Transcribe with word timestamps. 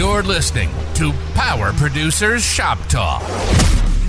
You're 0.00 0.22
listening 0.22 0.70
to 0.94 1.12
Power 1.34 1.74
Producers 1.74 2.42
Shop 2.42 2.78
Talk, 2.88 3.20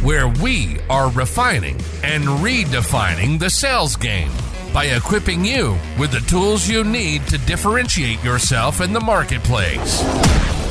where 0.02 0.30
we 0.30 0.80
are 0.90 1.12
refining 1.12 1.76
and 2.02 2.24
redefining 2.24 3.38
the 3.38 3.50
sales 3.50 3.98
game 3.98 4.32
by 4.74 4.86
equipping 4.86 5.44
you 5.44 5.78
with 6.00 6.14
the 6.14 6.22
tools 6.22 6.70
you 6.70 6.86
need 6.86 7.28
to 7.28 7.38
differentiate 7.40 8.24
yourself 8.24 8.80
in 8.80 8.94
the 8.94 9.02
marketplace. 9.02 10.02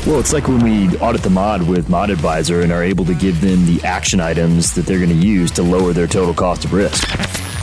Well, 0.07 0.21
it's 0.21 0.33
like 0.33 0.49
when 0.49 0.65
we 0.65 0.97
audit 1.01 1.21
the 1.21 1.29
mod 1.29 1.69
with 1.69 1.91
Mod 1.91 2.09
Advisor 2.09 2.63
and 2.63 2.73
are 2.73 2.83
able 2.83 3.05
to 3.05 3.15
give 3.15 3.43
them 3.43 3.67
the 3.67 3.79
action 3.85 4.21
items 4.21 4.73
that 4.73 4.87
they're 4.87 5.05
going 5.05 5.11
to 5.11 5.27
use 5.27 5.51
to 5.51 5.63
lower 5.63 5.93
their 5.93 6.07
total 6.07 6.33
cost 6.33 6.65
of 6.65 6.73
risk. 6.73 7.07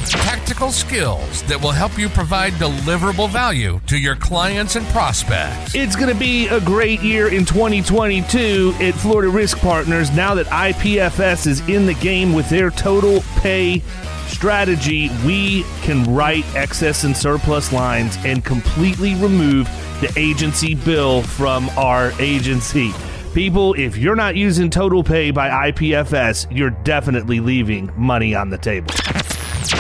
Tactical 0.10 0.72
skills 0.72 1.44
that 1.44 1.62
will 1.62 1.72
help 1.72 1.98
you 1.98 2.08
provide 2.08 2.54
deliverable 2.54 3.30
value 3.30 3.82
to 3.88 3.98
your 3.98 4.16
clients 4.16 4.78
and 4.78 4.86
prospects. 4.88 5.76
It's 5.76 5.98
going 5.98 6.08
to 6.08 6.18
be 6.18 6.48
a 6.48 6.62
great 6.62 7.02
year 7.02 7.28
in 7.28 7.44
2022 7.44 8.74
at 8.80 8.94
Florida 8.94 9.30
Risk 9.30 9.60
Partners 9.60 10.10
now 10.12 10.34
that 10.36 10.46
IPFS 10.46 11.46
is 11.48 11.68
in 11.68 11.86
the 11.86 11.94
game 11.96 12.32
with 12.32 12.50
their 12.50 12.70
total 12.70 13.22
pay 13.38 13.82
strategy. 14.28 15.10
We 15.26 15.64
can 15.82 16.14
write 16.14 16.46
excess 16.56 17.04
and 17.04 17.16
surplus 17.16 17.74
lines 17.74 18.18
and 18.24 18.46
completely 18.46 19.16
remove 19.16 19.68
the 20.00 20.14
agency 20.16 20.76
bill 20.76 21.22
from 21.24 21.70
our 21.72 22.14
agency. 22.22 22.94
People, 23.34 23.74
if 23.74 23.98
you're 23.98 24.16
not 24.16 24.36
using 24.36 24.70
Total 24.70 25.04
Pay 25.04 25.32
by 25.32 25.72
IPFS, 25.72 26.48
you're 26.50 26.72
definitely 26.72 27.40
leaving 27.40 27.92
money 27.96 28.34
on 28.34 28.50
the 28.50 28.58
table. 28.58 28.90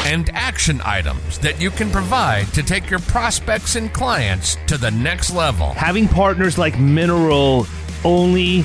And 0.07 0.29
action 0.29 0.79
items 0.85 1.37
that 1.39 1.59
you 1.59 1.69
can 1.69 1.91
provide 1.91 2.47
to 2.53 2.63
take 2.63 2.89
your 2.89 3.01
prospects 3.01 3.75
and 3.75 3.91
clients 3.91 4.55
to 4.67 4.77
the 4.77 4.89
next 4.89 5.31
level. 5.33 5.71
Having 5.71 6.07
partners 6.07 6.57
like 6.57 6.79
Mineral 6.79 7.67
only 8.05 8.63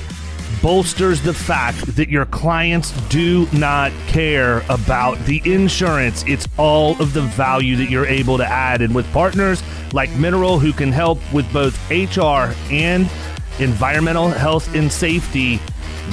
bolsters 0.63 1.21
the 1.21 1.35
fact 1.35 1.85
that 1.97 2.09
your 2.09 2.27
clients 2.27 2.93
do 3.09 3.49
not 3.53 3.91
care 4.07 4.63
about 4.69 5.19
the 5.25 5.43
insurance. 5.45 6.23
It's 6.29 6.47
all 6.59 6.93
of 7.03 7.13
the 7.13 7.23
value 7.23 7.75
that 7.75 7.91
you're 7.91 8.07
able 8.07 8.39
to 8.39 8.47
add. 8.47 8.81
And 8.81 8.95
with 8.95 9.13
partners 9.13 9.65
like 9.93 10.15
Mineral, 10.15 10.61
who 10.61 10.73
can 10.73 10.93
help 10.93 11.19
with 11.33 11.53
both 11.53 11.77
HR 11.91 12.55
and 12.73 13.11
environmental 13.59 14.29
health 14.29 14.73
and 14.77 14.93
safety, 14.93 15.61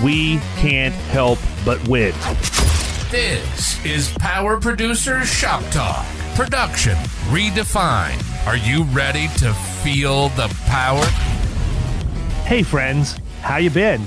we 0.04 0.40
can't 0.58 0.96
help 0.96 1.38
but 1.64 1.88
win. 1.88 2.16
This 3.12 3.84
is 3.84 4.12
Power 4.20 4.60
Producers 4.60 5.28
Shop 5.28 5.64
Talk. 5.72 6.06
Production 6.36 6.94
redefined. 7.32 8.24
Are 8.46 8.56
you 8.56 8.84
ready 8.84 9.28
to 9.40 9.52
feel 9.82 10.30
the 10.30 10.48
power? 10.68 11.04
Hey 12.46 12.62
friends, 12.62 13.18
how 13.42 13.58
you 13.58 13.72
been? 13.72 14.06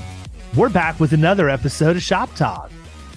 We're 0.54 0.68
back 0.68 1.00
with 1.00 1.12
another 1.12 1.50
episode 1.50 1.96
of 1.96 2.02
Shop 2.02 2.32
Talk. 2.36 2.70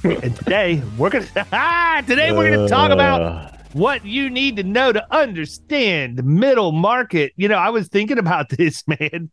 and 0.03 0.36
today 0.36 0.81
we're 0.97 1.11
gonna 1.11 1.28
ah, 1.53 2.03
today 2.08 2.31
we're 2.31 2.50
gonna 2.50 2.67
talk 2.67 2.89
about 2.89 3.22
uh. 3.22 3.52
what 3.73 4.03
you 4.03 4.31
need 4.31 4.56
to 4.56 4.63
know 4.63 4.91
to 4.91 5.06
understand 5.16 6.17
the 6.17 6.23
middle 6.23 6.72
market. 6.72 7.31
You 7.36 7.47
know, 7.47 7.58
I 7.58 7.69
was 7.69 7.89
thinking 7.89 8.17
about 8.17 8.50
this, 8.58 8.83
man. 8.88 9.30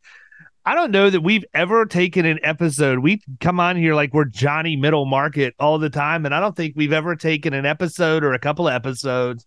I 0.64 0.74
don't 0.74 0.92
know 0.92 1.10
that 1.10 1.22
we've 1.22 1.44
ever 1.55 1.86
taken 1.86 2.24
an 2.24 2.38
episode. 2.42 3.00
We 3.00 3.20
come 3.41 3.58
on 3.58 3.77
here 3.77 3.94
like 3.94 4.14
we're 4.14 4.27
Johnny 4.27 4.77
Middle 4.77 5.06
Market 5.06 5.55
all 5.58 5.78
the 5.78 5.91
time, 5.91 6.24
and 6.24 6.34
I 6.34 6.41
don't 6.41 6.55
think 6.55 6.74
we've 6.77 6.92
ever 6.92 7.16
taken 7.16 7.52
an 7.52 7.66
episode 7.66 8.22
or 8.22 8.32
a 8.32 8.38
couple 8.38 8.68
of 8.68 8.74
episodes 8.74 9.44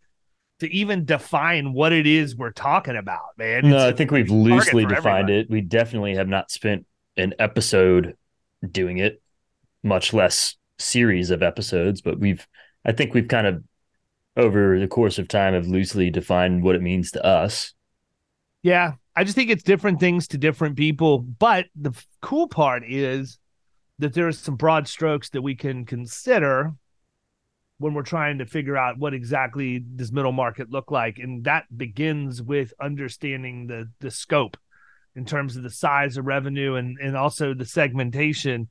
to 0.59 0.69
even 0.73 1.05
define 1.05 1.73
what 1.73 1.93
it 1.93 2.05
is 2.05 2.35
we're 2.35 2.51
talking 2.51 2.97
about, 2.97 3.37
man. 3.37 3.69
No, 3.69 3.87
I 3.87 3.93
think 3.93 4.11
we've 4.11 4.29
loosely 4.29 4.85
defined 4.85 5.29
everyone. 5.29 5.31
it. 5.31 5.49
We 5.49 5.61
definitely 5.61 6.15
have 6.15 6.27
not 6.27 6.51
spent 6.51 6.85
an 7.15 7.33
episode 7.39 8.17
doing 8.69 8.97
it, 8.97 9.21
much 9.83 10.13
less 10.13 10.55
series 10.79 11.29
of 11.31 11.41
episodes, 11.41 12.01
but 12.01 12.19
we've 12.19 12.45
I 12.83 12.91
think 12.91 13.13
we've 13.13 13.27
kind 13.27 13.47
of 13.47 13.63
over 14.35 14.79
the 14.79 14.87
course 14.87 15.17
of 15.17 15.29
time 15.29 15.53
have 15.53 15.67
loosely 15.67 16.09
defined 16.09 16.61
what 16.61 16.75
it 16.75 16.81
means 16.81 17.11
to 17.11 17.25
us. 17.25 17.73
Yeah, 18.63 18.93
I 19.15 19.23
just 19.23 19.35
think 19.35 19.49
it's 19.49 19.63
different 19.63 19.99
things 19.99 20.27
to 20.29 20.37
different 20.37 20.75
people. 20.75 21.19
But 21.19 21.67
the 21.75 21.91
f- 21.91 22.07
cool 22.21 22.47
part 22.47 22.83
is 22.85 23.39
that 23.99 24.13
there's 24.13 24.37
some 24.37 24.55
broad 24.55 24.87
strokes 24.87 25.29
that 25.29 25.41
we 25.41 25.55
can 25.55 25.85
consider 25.85 26.73
when 27.77 27.93
we're 27.93 28.03
trying 28.03 28.37
to 28.39 28.45
figure 28.45 28.77
out 28.77 28.97
what 28.97 29.13
exactly 29.13 29.79
does 29.79 30.11
middle 30.11 30.31
market 30.31 30.69
look 30.69 30.91
like, 30.91 31.17
and 31.17 31.43
that 31.45 31.65
begins 31.75 32.41
with 32.41 32.73
understanding 32.81 33.67
the 33.67 33.89
the 33.99 34.11
scope 34.11 34.57
in 35.15 35.25
terms 35.25 35.55
of 35.55 35.63
the 35.63 35.69
size 35.69 36.17
of 36.17 36.25
revenue 36.25 36.75
and 36.75 36.97
and 37.01 37.15
also 37.15 37.53
the 37.53 37.65
segmentation. 37.65 38.69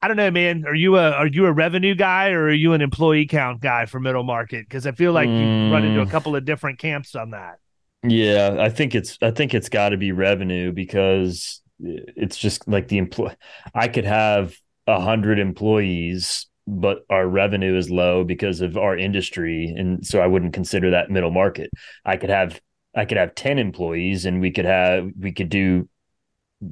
I 0.00 0.08
don't 0.08 0.16
know, 0.16 0.30
man. 0.30 0.64
Are 0.66 0.74
you 0.74 0.96
a 0.96 1.10
are 1.12 1.26
you 1.26 1.46
a 1.46 1.52
revenue 1.52 1.94
guy 1.94 2.30
or 2.30 2.44
are 2.44 2.52
you 2.52 2.72
an 2.72 2.80
employee 2.80 3.26
count 3.26 3.60
guy 3.60 3.86
for 3.86 4.00
middle 4.00 4.24
market? 4.24 4.66
Because 4.68 4.86
I 4.86 4.92
feel 4.92 5.12
like 5.12 5.28
mm. 5.28 5.66
you 5.66 5.72
run 5.72 5.84
into 5.84 6.00
a 6.00 6.06
mm. 6.06 6.10
couple 6.10 6.34
of 6.34 6.44
different 6.44 6.78
camps 6.78 7.14
on 7.14 7.30
that. 7.30 7.58
Yeah, 8.04 8.56
I 8.58 8.68
think 8.68 8.94
it's 8.94 9.16
I 9.22 9.30
think 9.30 9.54
it's 9.54 9.68
got 9.68 9.90
to 9.90 9.96
be 9.96 10.12
revenue 10.12 10.72
because 10.72 11.60
it's 11.78 12.36
just 12.36 12.66
like 12.68 12.88
the 12.88 12.98
employee. 12.98 13.36
I 13.74 13.88
could 13.88 14.04
have 14.04 14.56
a 14.86 15.00
hundred 15.00 15.38
employees, 15.38 16.46
but 16.66 17.04
our 17.10 17.26
revenue 17.28 17.76
is 17.76 17.90
low 17.90 18.24
because 18.24 18.60
of 18.60 18.76
our 18.76 18.96
industry, 18.96 19.66
and 19.76 20.04
so 20.04 20.20
I 20.20 20.26
wouldn't 20.26 20.52
consider 20.52 20.90
that 20.90 21.10
middle 21.10 21.30
market. 21.30 21.70
I 22.04 22.16
could 22.16 22.30
have 22.30 22.60
I 22.94 23.04
could 23.04 23.18
have 23.18 23.34
10 23.36 23.58
employees 23.58 24.26
and 24.26 24.40
we 24.40 24.50
could 24.50 24.64
have 24.66 25.08
we 25.18 25.32
could 25.32 25.48
do 25.48 25.88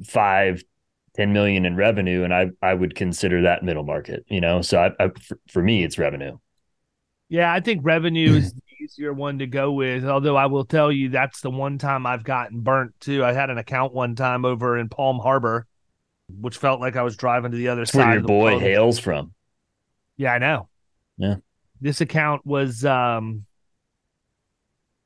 five 0.05 0.63
10 1.15 1.33
million 1.33 1.65
in 1.65 1.75
revenue 1.75 2.23
and 2.23 2.33
I 2.33 2.51
I 2.61 2.73
would 2.73 2.95
consider 2.95 3.43
that 3.43 3.63
middle 3.63 3.83
market, 3.83 4.25
you 4.29 4.41
know. 4.41 4.61
So 4.61 4.79
I, 4.79 5.05
I 5.05 5.09
for, 5.09 5.39
for 5.49 5.63
me 5.63 5.83
it's 5.83 5.97
revenue. 5.97 6.37
Yeah, 7.29 7.51
I 7.51 7.61
think 7.61 7.81
revenue 7.83 8.35
is 8.35 8.53
easier 8.93 9.13
one 9.13 9.39
to 9.39 9.47
go 9.47 9.71
with. 9.71 10.05
Although 10.05 10.35
I 10.35 10.47
will 10.47 10.65
tell 10.65 10.91
you 10.91 11.09
that's 11.09 11.41
the 11.41 11.49
one 11.49 11.77
time 11.77 12.05
I've 12.05 12.23
gotten 12.23 12.61
burnt 12.61 12.93
too. 12.99 13.23
I 13.23 13.33
had 13.33 13.49
an 13.49 13.57
account 13.57 13.93
one 13.93 14.15
time 14.15 14.45
over 14.45 14.77
in 14.77 14.89
Palm 14.89 15.19
Harbor, 15.19 15.67
which 16.29 16.57
felt 16.57 16.79
like 16.79 16.95
I 16.95 17.03
was 17.03 17.15
driving 17.15 17.51
to 17.51 17.57
the 17.57 17.69
other 17.69 17.81
that's 17.81 17.91
side. 17.91 18.05
Where 18.05 18.13
your 18.13 18.23
boy 18.23 18.51
world. 18.51 18.61
hails 18.61 18.99
from. 18.99 19.33
Yeah, 20.17 20.33
I 20.33 20.37
know. 20.37 20.69
Yeah. 21.17 21.35
This 21.79 22.01
account 22.01 22.45
was 22.45 22.85
um 22.85 23.45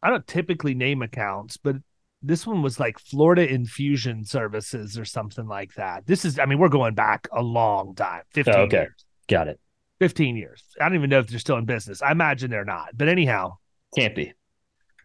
I 0.04 0.10
don't 0.10 0.28
typically 0.28 0.76
name 0.76 1.02
accounts, 1.02 1.58
but 1.58 1.78
this 2.22 2.46
one 2.46 2.62
was 2.62 2.80
like 2.80 3.00
Florida 3.00 3.48
Infusion 3.48 4.24
Services 4.26 4.98
or 4.98 5.06
something 5.06 5.48
like 5.48 5.74
that. 5.76 6.06
This 6.06 6.26
is, 6.26 6.40
I 6.40 6.46
mean, 6.46 6.60
we're 6.60 6.70
going 6.70 6.94
back 6.96 7.28
a 7.32 7.42
long 7.42 7.96
time 7.96 8.22
15 8.34 8.54
oh, 8.54 8.60
okay. 8.62 8.78
years. 8.78 9.06
Got 9.28 9.48
it. 9.48 9.60
15 10.00 10.36
years. 10.36 10.64
I 10.80 10.86
don't 10.88 10.96
even 10.96 11.10
know 11.10 11.20
if 11.20 11.28
they're 11.28 11.40
still 11.40 11.58
in 11.58 11.66
business. 11.66 12.02
I 12.02 12.12
imagine 12.12 12.52
they're 12.52 12.66
not. 12.66 12.90
But 12.96 13.10
anyhow, 13.10 13.58
can't 13.96 14.16
be. 14.16 14.34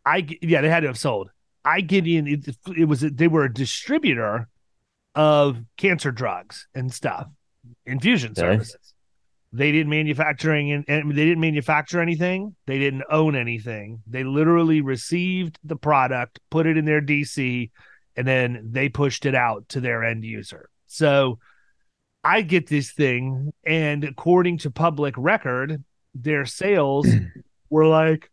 I, 0.05 0.27
yeah, 0.43 0.61
they 0.61 0.69
had 0.69 0.81
to 0.81 0.87
have 0.87 0.99
sold. 0.99 1.31
I 1.65 1.83
get 1.83 2.07
in, 2.07 2.27
it, 2.27 2.57
it 2.77 2.85
was, 2.85 3.01
they 3.01 3.29
were 3.29 3.45
a 3.45 3.53
distributor 3.53 4.49
of 5.15 5.59
cancer 5.77 6.11
drugs 6.11 6.67
and 6.75 6.93
stuff, 6.93 7.27
infusion 7.87 8.33
okay. 8.33 8.41
services. 8.41 8.95
They 9.53 9.73
didn't 9.73 9.91
manufacturing 9.91 10.73
and, 10.73 10.85
and 10.87 11.11
they 11.11 11.25
didn't 11.25 11.41
manufacture 11.41 12.01
anything. 12.01 12.55
They 12.67 12.79
didn't 12.79 13.03
own 13.11 13.35
anything. 13.35 14.01
They 14.07 14.23
literally 14.23 14.81
received 14.81 15.59
the 15.65 15.77
product, 15.77 16.39
put 16.51 16.67
it 16.67 16.77
in 16.77 16.85
their 16.85 17.01
DC, 17.01 17.71
and 18.17 18.27
then 18.27 18.69
they 18.71 18.89
pushed 18.89 19.27
it 19.27 19.35
out 19.35 19.69
to 19.71 19.81
their 19.81 20.05
end 20.05 20.25
user. 20.25 20.71
So 20.87 21.41
I 22.23 22.43
get 22.43 22.69
this 22.69 22.93
thing, 22.93 23.53
and 23.65 24.05
according 24.05 24.59
to 24.59 24.71
public 24.71 25.15
record, 25.17 25.83
their 26.15 26.45
sales 26.47 27.09
were 27.71 27.87
like 27.87 28.31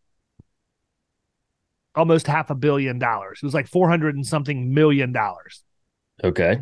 almost 1.97 2.27
half 2.27 2.49
a 2.49 2.55
billion 2.55 2.99
dollars. 2.99 3.39
It 3.41 3.45
was 3.45 3.53
like 3.53 3.67
400 3.67 4.15
and 4.15 4.25
something 4.25 4.73
million 4.73 5.11
dollars. 5.11 5.63
Okay. 6.23 6.61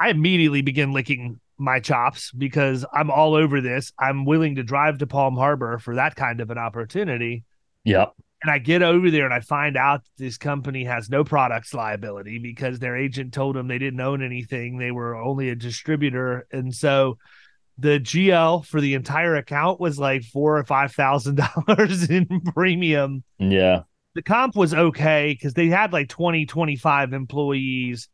I 0.00 0.10
immediately 0.10 0.62
begin 0.62 0.92
licking 0.92 1.40
my 1.56 1.80
chops 1.80 2.30
because 2.32 2.84
I'm 2.92 3.10
all 3.10 3.34
over 3.34 3.60
this. 3.60 3.92
I'm 3.98 4.24
willing 4.24 4.56
to 4.56 4.62
drive 4.62 4.98
to 4.98 5.06
Palm 5.06 5.36
Harbor 5.36 5.78
for 5.78 5.96
that 5.96 6.14
kind 6.14 6.40
of 6.40 6.50
an 6.50 6.58
opportunity. 6.58 7.44
Yep. 7.84 8.12
And 8.42 8.50
I 8.52 8.58
get 8.58 8.82
over 8.82 9.10
there 9.10 9.24
and 9.24 9.34
I 9.34 9.40
find 9.40 9.76
out 9.76 10.02
this 10.16 10.38
company 10.38 10.84
has 10.84 11.10
no 11.10 11.24
products 11.24 11.74
liability 11.74 12.38
because 12.38 12.78
their 12.78 12.96
agent 12.96 13.34
told 13.34 13.56
them 13.56 13.66
they 13.66 13.78
didn't 13.78 14.00
own 14.00 14.22
anything. 14.22 14.78
They 14.78 14.92
were 14.92 15.16
only 15.16 15.48
a 15.48 15.56
distributor. 15.56 16.46
And 16.52 16.72
so 16.72 17.18
the 17.78 17.98
GL 17.98 18.64
for 18.64 18.80
the 18.80 18.94
entire 18.94 19.34
account 19.34 19.80
was 19.80 19.98
like 19.98 20.22
four 20.22 20.58
or 20.58 20.64
five 20.64 20.92
thousand 20.92 21.36
dollars 21.36 22.08
in 22.10 22.26
premium. 22.54 23.24
Yeah. 23.38 23.82
The 24.14 24.22
comp 24.22 24.56
was 24.56 24.74
okay 24.74 25.32
because 25.32 25.54
they 25.54 25.68
had 25.68 25.92
like 25.92 26.08
20, 26.08 26.46
25 26.46 27.12
employees. 27.12 28.08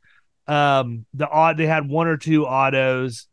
Um, 0.46 1.06
the 1.14 1.29
odd 1.29 1.56
they 1.56 1.67
had 1.67 1.88
one 1.88 2.06
or 2.06 2.19
two 2.19 2.46
autos 2.46 3.26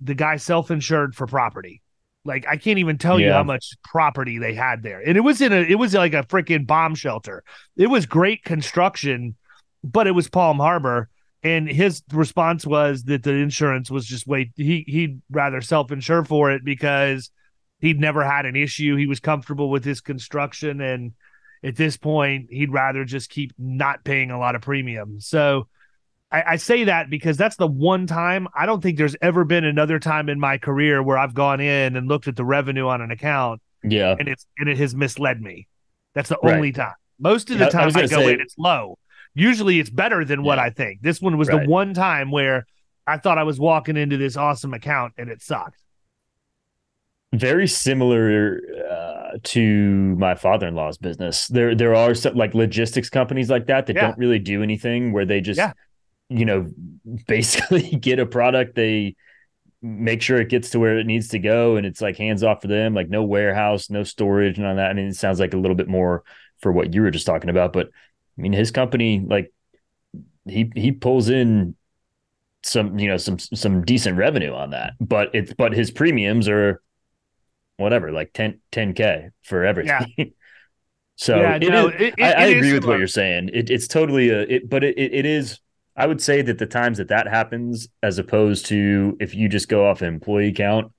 the 0.00 0.14
guy 0.14 0.36
self-insured 0.36 1.14
for 1.14 1.26
property. 1.26 1.82
Like 2.24 2.46
I 2.48 2.56
can't 2.56 2.78
even 2.78 2.98
tell 2.98 3.18
yeah. 3.18 3.26
you 3.26 3.32
how 3.32 3.42
much 3.42 3.72
property 3.84 4.38
they 4.38 4.54
had 4.54 4.82
there. 4.82 5.00
And 5.00 5.16
it 5.16 5.20
was 5.20 5.40
in 5.40 5.52
a 5.52 5.56
it 5.56 5.76
was 5.76 5.94
like 5.94 6.14
a 6.14 6.24
freaking 6.24 6.66
bomb 6.66 6.94
shelter. 6.94 7.42
It 7.76 7.86
was 7.86 8.06
great 8.06 8.44
construction, 8.44 9.36
but 9.82 10.06
it 10.06 10.12
was 10.12 10.28
Palm 10.28 10.58
Harbor. 10.58 11.08
And 11.42 11.68
his 11.68 12.02
response 12.12 12.66
was 12.66 13.04
that 13.04 13.22
the 13.22 13.32
insurance 13.32 13.90
was 13.90 14.04
just 14.04 14.26
wait 14.26 14.50
he 14.56 14.84
he'd 14.86 15.22
rather 15.30 15.60
self-insure 15.60 16.24
for 16.24 16.50
it 16.50 16.64
because 16.64 17.30
he'd 17.80 18.00
never 18.00 18.24
had 18.24 18.44
an 18.44 18.56
issue. 18.56 18.96
He 18.96 19.06
was 19.06 19.20
comfortable 19.20 19.70
with 19.70 19.84
his 19.84 20.00
construction 20.00 20.80
and 20.80 21.12
at 21.62 21.76
this 21.76 21.96
point 21.96 22.48
he'd 22.50 22.72
rather 22.72 23.04
just 23.04 23.30
keep 23.30 23.52
not 23.58 24.04
paying 24.04 24.30
a 24.30 24.38
lot 24.38 24.54
of 24.54 24.62
premium. 24.62 25.20
So 25.20 25.68
I, 26.30 26.42
I, 26.46 26.56
say 26.56 26.84
that 26.84 27.08
because 27.08 27.36
that's 27.36 27.56
the 27.56 27.66
one 27.66 28.06
time 28.06 28.48
I 28.54 28.66
don't 28.66 28.82
think 28.82 28.98
there's 28.98 29.16
ever 29.22 29.44
been 29.44 29.64
another 29.64 29.98
time 29.98 30.28
in 30.28 30.38
my 30.38 30.58
career 30.58 31.02
where 31.02 31.16
I've 31.16 31.34
gone 31.34 31.60
in 31.60 31.96
and 31.96 32.06
looked 32.06 32.28
at 32.28 32.36
the 32.36 32.44
revenue 32.44 32.86
on 32.88 33.00
an 33.00 33.10
account. 33.10 33.62
Yeah. 33.82 34.14
And 34.18 34.28
it's 34.28 34.46
and 34.58 34.68
it 34.68 34.76
has 34.78 34.94
misled 34.94 35.40
me. 35.40 35.66
That's 36.14 36.28
the 36.28 36.38
right. 36.42 36.54
only 36.54 36.72
time. 36.72 36.94
Most 37.18 37.50
of 37.50 37.58
the 37.58 37.68
time 37.68 37.90
I, 37.94 38.00
I 38.00 38.06
go 38.06 38.06
say, 38.06 38.34
in, 38.34 38.40
it's 38.40 38.56
low. 38.58 38.98
Usually 39.34 39.80
it's 39.80 39.90
better 39.90 40.24
than 40.24 40.40
yeah. 40.40 40.46
what 40.46 40.58
I 40.58 40.70
think. 40.70 41.00
This 41.00 41.20
one 41.20 41.38
was 41.38 41.48
right. 41.48 41.64
the 41.64 41.70
one 41.70 41.94
time 41.94 42.30
where 42.30 42.66
I 43.06 43.16
thought 43.18 43.38
I 43.38 43.44
was 43.44 43.58
walking 43.58 43.96
into 43.96 44.16
this 44.16 44.36
awesome 44.36 44.74
account 44.74 45.14
and 45.16 45.30
it 45.30 45.42
sucked. 45.42 45.80
Very 47.32 47.68
similar 47.68 48.60
uh, 48.87 48.87
to 49.44 50.16
my 50.16 50.34
father-in-law's 50.34 50.98
business. 50.98 51.48
There, 51.48 51.74
there 51.74 51.94
are 51.94 52.14
some 52.14 52.34
like 52.34 52.54
logistics 52.54 53.10
companies 53.10 53.50
like 53.50 53.66
that 53.66 53.86
that 53.86 53.96
yeah. 53.96 54.02
don't 54.02 54.18
really 54.18 54.38
do 54.38 54.62
anything 54.62 55.12
where 55.12 55.24
they 55.24 55.40
just, 55.40 55.58
yeah. 55.58 55.72
you 56.28 56.44
know, 56.44 56.70
basically 57.26 57.90
get 58.00 58.18
a 58.18 58.26
product 58.26 58.74
they 58.74 59.16
make 59.80 60.22
sure 60.22 60.40
it 60.40 60.48
gets 60.48 60.70
to 60.70 60.80
where 60.80 60.98
it 60.98 61.06
needs 61.06 61.28
to 61.28 61.38
go 61.38 61.76
and 61.76 61.86
it's 61.86 62.00
like 62.00 62.16
hands 62.16 62.42
off 62.42 62.60
for 62.60 62.66
them 62.66 62.94
like 62.94 63.08
no 63.08 63.22
warehouse 63.22 63.90
no 63.90 64.02
storage 64.02 64.58
and 64.58 64.66
on 64.66 64.76
that 64.76 64.90
i 64.90 64.92
mean 64.92 65.06
it 65.06 65.14
sounds 65.14 65.38
like 65.38 65.54
a 65.54 65.56
little 65.56 65.76
bit 65.76 65.86
more 65.86 66.24
for 66.58 66.72
what 66.72 66.92
you 66.92 67.00
were 67.00 67.12
just 67.12 67.26
talking 67.26 67.48
about 67.48 67.72
but 67.72 67.86
i 67.86 68.42
mean 68.42 68.52
his 68.52 68.72
company 68.72 69.22
like 69.24 69.52
he 70.46 70.70
he 70.74 70.90
pulls 70.90 71.28
in 71.28 71.76
some 72.64 72.98
you 72.98 73.06
know 73.06 73.16
some 73.16 73.38
some 73.38 73.84
decent 73.84 74.16
revenue 74.16 74.52
on 74.52 74.70
that 74.70 74.94
but 75.00 75.30
it's 75.32 75.52
but 75.54 75.72
his 75.72 75.92
premiums 75.92 76.48
are 76.48 76.82
whatever 77.78 78.12
like 78.12 78.32
10 78.32 78.60
10k 78.70 79.30
for 79.42 79.64
everything 79.64 80.12
yeah. 80.16 80.24
so 81.16 81.40
yeah, 81.40 81.56
it 81.56 81.68
no, 81.68 81.88
is, 81.88 81.94
it, 81.94 82.14
it, 82.18 82.22
I, 82.22 82.32
I 82.32 82.44
agree 82.46 82.74
with 82.74 82.84
what 82.84 82.98
you're 82.98 83.06
saying 83.06 83.50
it, 83.52 83.70
it's 83.70 83.88
totally 83.88 84.28
a 84.28 84.42
it 84.42 84.68
but 84.68 84.84
it, 84.84 84.98
it 84.98 85.24
is 85.24 85.60
I 85.98 86.06
would 86.06 86.22
say 86.22 86.42
that 86.42 86.58
the 86.58 86.66
times 86.66 86.98
that 86.98 87.08
that 87.08 87.26
happens, 87.26 87.88
as 88.04 88.18
opposed 88.18 88.66
to 88.66 89.16
if 89.18 89.34
you 89.34 89.48
just 89.48 89.68
go 89.68 89.84
off 89.84 90.00
employee 90.00 90.52
count, 90.52 90.92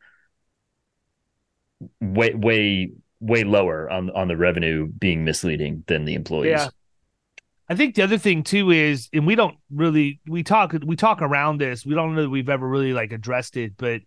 way 2.01 2.33
way 2.33 2.91
way 3.21 3.45
lower 3.45 3.89
on 3.89 4.09
on 4.09 4.27
the 4.27 4.35
revenue 4.35 4.87
being 4.87 5.23
misleading 5.23 5.85
than 5.87 6.03
the 6.03 6.15
employees. 6.15 6.51
Yeah. 6.51 6.67
I 7.69 7.75
think 7.75 7.95
the 7.95 8.01
other 8.01 8.17
thing 8.17 8.43
too 8.43 8.71
is, 8.71 9.07
and 9.13 9.25
we 9.25 9.35
don't 9.35 9.57
really 9.73 10.19
we 10.27 10.43
talk 10.43 10.75
we 10.85 10.97
talk 10.97 11.21
around 11.21 11.59
this. 11.59 11.85
We 11.85 11.95
don't 11.95 12.13
know 12.13 12.23
that 12.23 12.29
we've 12.29 12.49
ever 12.49 12.67
really 12.67 12.91
like 12.91 13.13
addressed 13.13 13.55
it, 13.55 13.77
but 13.77 14.01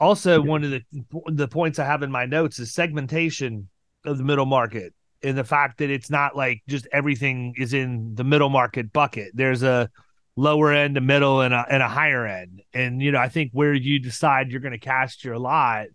also 0.00 0.40
one 0.40 0.64
of 0.64 0.70
the 0.70 0.82
the 1.26 1.48
points 1.48 1.78
I 1.78 1.84
have 1.84 2.02
in 2.02 2.10
my 2.10 2.26
notes 2.26 2.58
is 2.58 2.72
segmentation 2.72 3.68
of 4.04 4.18
the 4.18 4.24
middle 4.24 4.46
market 4.46 4.94
and 5.22 5.36
the 5.36 5.44
fact 5.44 5.78
that 5.78 5.90
it's 5.90 6.10
not 6.10 6.36
like 6.36 6.62
just 6.68 6.86
everything 6.92 7.54
is 7.58 7.74
in 7.74 8.14
the 8.14 8.24
middle 8.24 8.50
market 8.50 8.92
bucket. 8.92 9.32
There's 9.34 9.62
a 9.62 9.90
lower 10.36 10.72
end, 10.72 10.96
a 10.96 11.00
middle, 11.00 11.40
and 11.40 11.52
a 11.52 11.64
and 11.68 11.82
a 11.82 11.88
higher 11.88 12.26
end. 12.26 12.62
And 12.72 13.02
you 13.02 13.10
know, 13.12 13.18
I 13.18 13.28
think 13.28 13.50
where 13.52 13.74
you 13.74 13.98
decide 13.98 14.50
you're 14.50 14.60
going 14.60 14.72
to 14.72 14.78
cast 14.78 15.24
your 15.24 15.38
lot 15.38 15.86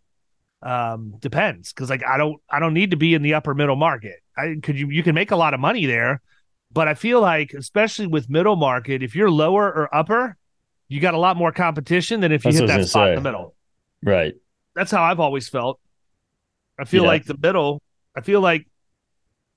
um 0.61 1.15
depends 1.19 1.73
because 1.73 1.89
like 1.89 2.03
I 2.05 2.17
don't 2.17 2.41
I 2.49 2.59
don't 2.59 2.73
need 2.73 2.91
to 2.91 2.97
be 2.97 3.13
in 3.13 3.21
the 3.21 3.33
upper 3.33 3.53
middle 3.53 3.75
market. 3.75 4.17
I 4.37 4.55
could 4.61 4.77
you 4.77 4.89
you 4.89 5.03
can 5.03 5.15
make 5.15 5.31
a 5.31 5.35
lot 5.35 5.53
of 5.53 5.59
money 5.59 5.85
there, 5.85 6.21
but 6.71 6.87
I 6.87 6.93
feel 6.93 7.21
like 7.21 7.53
especially 7.53 8.07
with 8.07 8.29
middle 8.29 8.55
market, 8.55 9.03
if 9.03 9.15
you're 9.15 9.31
lower 9.31 9.65
or 9.65 9.93
upper, 9.93 10.37
you 10.87 10.99
got 10.99 11.13
a 11.13 11.19
lot 11.19 11.37
more 11.37 11.51
competition 11.51 12.21
than 12.21 12.31
if 12.31 12.45
you 12.45 12.51
That's 12.51 12.61
hit 12.61 12.67
that 12.67 12.87
spot 12.87 13.07
say. 13.07 13.09
in 13.09 13.15
the 13.15 13.21
middle. 13.21 13.55
Right. 14.03 14.35
That's 14.75 14.91
how 14.91 15.03
I've 15.03 15.19
always 15.19 15.47
felt. 15.47 15.79
I 16.79 16.85
feel 16.85 17.03
yeah. 17.03 17.09
like 17.09 17.25
the 17.25 17.37
middle. 17.37 17.81
I 18.15 18.21
feel 18.21 18.41
like 18.41 18.67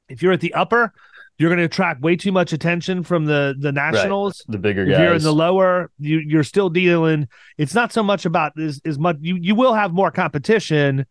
if 0.08 0.22
you're 0.22 0.32
at 0.32 0.40
the 0.40 0.54
upper, 0.54 0.92
you're 1.38 1.50
going 1.50 1.58
to 1.58 1.64
attract 1.64 2.00
way 2.00 2.16
too 2.16 2.32
much 2.32 2.52
attention 2.52 3.02
from 3.02 3.26
the 3.26 3.54
the 3.58 3.72
nationals. 3.72 4.44
Right. 4.48 4.52
The 4.52 4.58
bigger 4.58 4.82
if 4.82 4.90
guys. 4.90 5.00
You're 5.00 5.14
in 5.14 5.22
the 5.22 5.34
lower. 5.34 5.90
You 5.98 6.18
you're 6.18 6.44
still 6.44 6.70
dealing. 6.70 7.28
It's 7.58 7.74
not 7.74 7.92
so 7.92 8.02
much 8.02 8.24
about 8.24 8.58
as 8.58 8.80
as 8.84 8.98
much. 8.98 9.16
You 9.20 9.36
you 9.36 9.54
will 9.54 9.74
have 9.74 9.92
more 9.92 10.10
competition, 10.10 11.06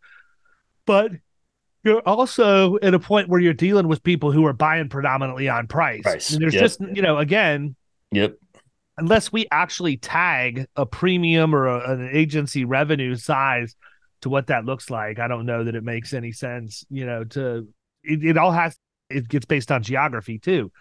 but 0.84 1.12
you're 1.84 2.00
also 2.00 2.78
at 2.78 2.94
a 2.94 2.98
point 2.98 3.28
where 3.28 3.40
you're 3.40 3.54
dealing 3.54 3.86
with 3.86 4.02
people 4.02 4.32
who 4.32 4.44
are 4.46 4.52
buying 4.52 4.88
predominantly 4.88 5.48
on 5.48 5.68
price. 5.68 6.02
price. 6.02 6.32
And 6.32 6.42
there's 6.42 6.54
yep. 6.54 6.62
just 6.62 6.80
you 6.80 7.02
know 7.02 7.18
again. 7.18 7.76
Yep. 8.12 8.36
Unless 8.98 9.32
we 9.32 9.46
actually 9.50 9.96
tag 9.98 10.66
a 10.74 10.86
premium 10.86 11.54
or 11.54 11.66
a, 11.66 11.92
an 11.92 12.10
agency 12.12 12.64
revenue 12.64 13.14
size 13.14 13.76
to 14.22 14.30
what 14.30 14.46
that 14.46 14.64
looks 14.64 14.88
like, 14.90 15.18
I 15.18 15.28
don't 15.28 15.46
know 15.46 15.64
that 15.64 15.74
it 15.74 15.84
makes 15.84 16.14
any 16.14 16.32
sense. 16.32 16.84
You 16.88 17.06
know, 17.06 17.24
to 17.24 17.68
it, 18.02 18.24
it 18.24 18.38
all 18.38 18.52
has 18.52 18.76
it 19.10 19.28
gets 19.28 19.46
based 19.46 19.70
on 19.70 19.82
geography 19.82 20.38
too. 20.38 20.72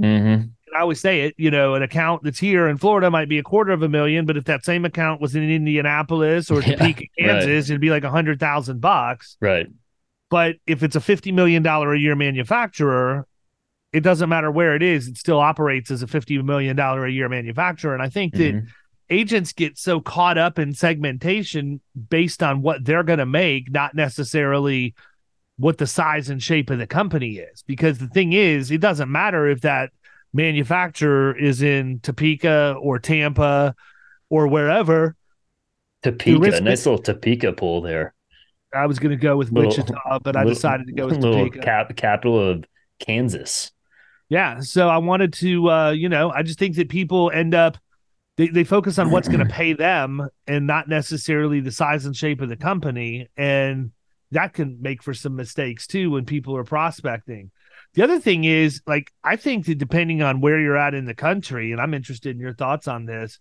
Mm-hmm. 0.00 0.48
I 0.76 0.80
always 0.80 1.00
say 1.00 1.20
it, 1.22 1.34
you 1.38 1.50
know, 1.50 1.74
an 1.74 1.82
account 1.82 2.24
that's 2.24 2.38
here 2.38 2.66
in 2.66 2.78
Florida 2.78 3.10
might 3.10 3.28
be 3.28 3.38
a 3.38 3.44
quarter 3.44 3.72
of 3.72 3.82
a 3.82 3.88
million, 3.88 4.26
but 4.26 4.36
if 4.36 4.44
that 4.44 4.64
same 4.64 4.84
account 4.84 5.20
was 5.20 5.36
in 5.36 5.48
Indianapolis 5.48 6.50
or 6.50 6.62
Topeka, 6.62 7.04
yeah, 7.16 7.26
Kansas, 7.26 7.46
right. 7.46 7.70
it'd 7.70 7.80
be 7.80 7.90
like 7.90 8.04
a 8.04 8.10
hundred 8.10 8.40
thousand 8.40 8.80
bucks. 8.80 9.36
Right. 9.40 9.66
But 10.30 10.56
if 10.66 10.82
it's 10.82 10.96
a 10.96 11.00
fifty 11.00 11.32
million 11.32 11.62
dollar 11.62 11.94
a 11.94 11.98
year 11.98 12.16
manufacturer, 12.16 13.26
it 13.94 14.00
doesn't 14.00 14.28
matter 14.28 14.50
where 14.50 14.74
it 14.74 14.82
is; 14.82 15.06
it 15.06 15.16
still 15.16 15.38
operates 15.38 15.90
as 15.90 16.02
a 16.02 16.08
fifty 16.08 16.40
million 16.42 16.74
dollar 16.74 17.06
a 17.06 17.12
year 17.12 17.28
manufacturer. 17.28 17.94
And 17.94 18.02
I 18.02 18.08
think 18.08 18.34
that 18.34 18.54
mm-hmm. 18.54 18.66
agents 19.08 19.52
get 19.52 19.78
so 19.78 20.00
caught 20.00 20.36
up 20.36 20.58
in 20.58 20.74
segmentation 20.74 21.80
based 22.08 22.42
on 22.42 22.60
what 22.60 22.84
they're 22.84 23.04
going 23.04 23.20
to 23.20 23.26
make, 23.26 23.70
not 23.70 23.94
necessarily 23.94 24.94
what 25.56 25.78
the 25.78 25.86
size 25.86 26.28
and 26.28 26.42
shape 26.42 26.70
of 26.70 26.78
the 26.78 26.88
company 26.88 27.36
is. 27.36 27.62
Because 27.62 27.98
the 27.98 28.08
thing 28.08 28.32
is, 28.32 28.72
it 28.72 28.80
doesn't 28.80 29.10
matter 29.10 29.46
if 29.46 29.60
that 29.60 29.90
manufacturer 30.32 31.38
is 31.38 31.62
in 31.62 32.00
Topeka 32.00 32.76
or 32.80 32.98
Tampa 32.98 33.76
or 34.28 34.48
wherever. 34.48 35.14
Topeka, 36.02 36.60
nice 36.60 36.84
little 36.84 36.98
Topeka 36.98 37.52
pull 37.52 37.80
there. 37.80 38.12
I 38.74 38.86
was 38.86 38.98
going 38.98 39.12
to 39.12 39.16
go 39.16 39.36
with 39.36 39.52
little, 39.52 39.70
Wichita, 39.70 40.18
but 40.24 40.36
I 40.36 40.42
decided 40.42 40.88
to 40.88 40.92
go 40.92 41.06
with 41.06 41.20
Topeka. 41.20 41.60
Cap, 41.60 41.94
capital 41.94 42.40
of 42.40 42.64
Kansas. 42.98 43.70
Yeah, 44.34 44.58
so 44.62 44.88
I 44.88 44.98
wanted 44.98 45.32
to, 45.34 45.70
uh, 45.70 45.90
you 45.92 46.08
know, 46.08 46.28
I 46.28 46.42
just 46.42 46.58
think 46.58 46.74
that 46.74 46.88
people 46.88 47.30
end 47.30 47.54
up 47.54 47.78
they, 48.36 48.48
they 48.48 48.64
focus 48.64 48.98
on 48.98 49.12
what's 49.12 49.28
going 49.28 49.46
to 49.46 49.54
pay 49.60 49.74
them 49.74 50.28
and 50.48 50.66
not 50.66 50.88
necessarily 50.88 51.60
the 51.60 51.70
size 51.70 52.04
and 52.04 52.16
shape 52.16 52.40
of 52.40 52.48
the 52.48 52.56
company. 52.56 53.28
And 53.36 53.92
that 54.32 54.52
can 54.52 54.78
make 54.82 55.04
for 55.04 55.14
some 55.14 55.36
mistakes 55.36 55.86
too 55.86 56.10
when 56.10 56.24
people 56.24 56.56
are 56.56 56.64
prospecting. 56.64 57.52
The 57.92 58.02
other 58.02 58.18
thing 58.18 58.42
is, 58.42 58.82
like, 58.88 59.12
I 59.22 59.36
think 59.36 59.66
that 59.66 59.78
depending 59.78 60.20
on 60.20 60.40
where 60.40 60.58
you're 60.58 60.76
at 60.76 60.94
in 60.94 61.04
the 61.04 61.14
country, 61.14 61.70
and 61.70 61.80
I'm 61.80 61.94
interested 61.94 62.34
in 62.34 62.42
your 62.42 62.54
thoughts 62.54 62.88
on 62.88 63.06
this, 63.06 63.38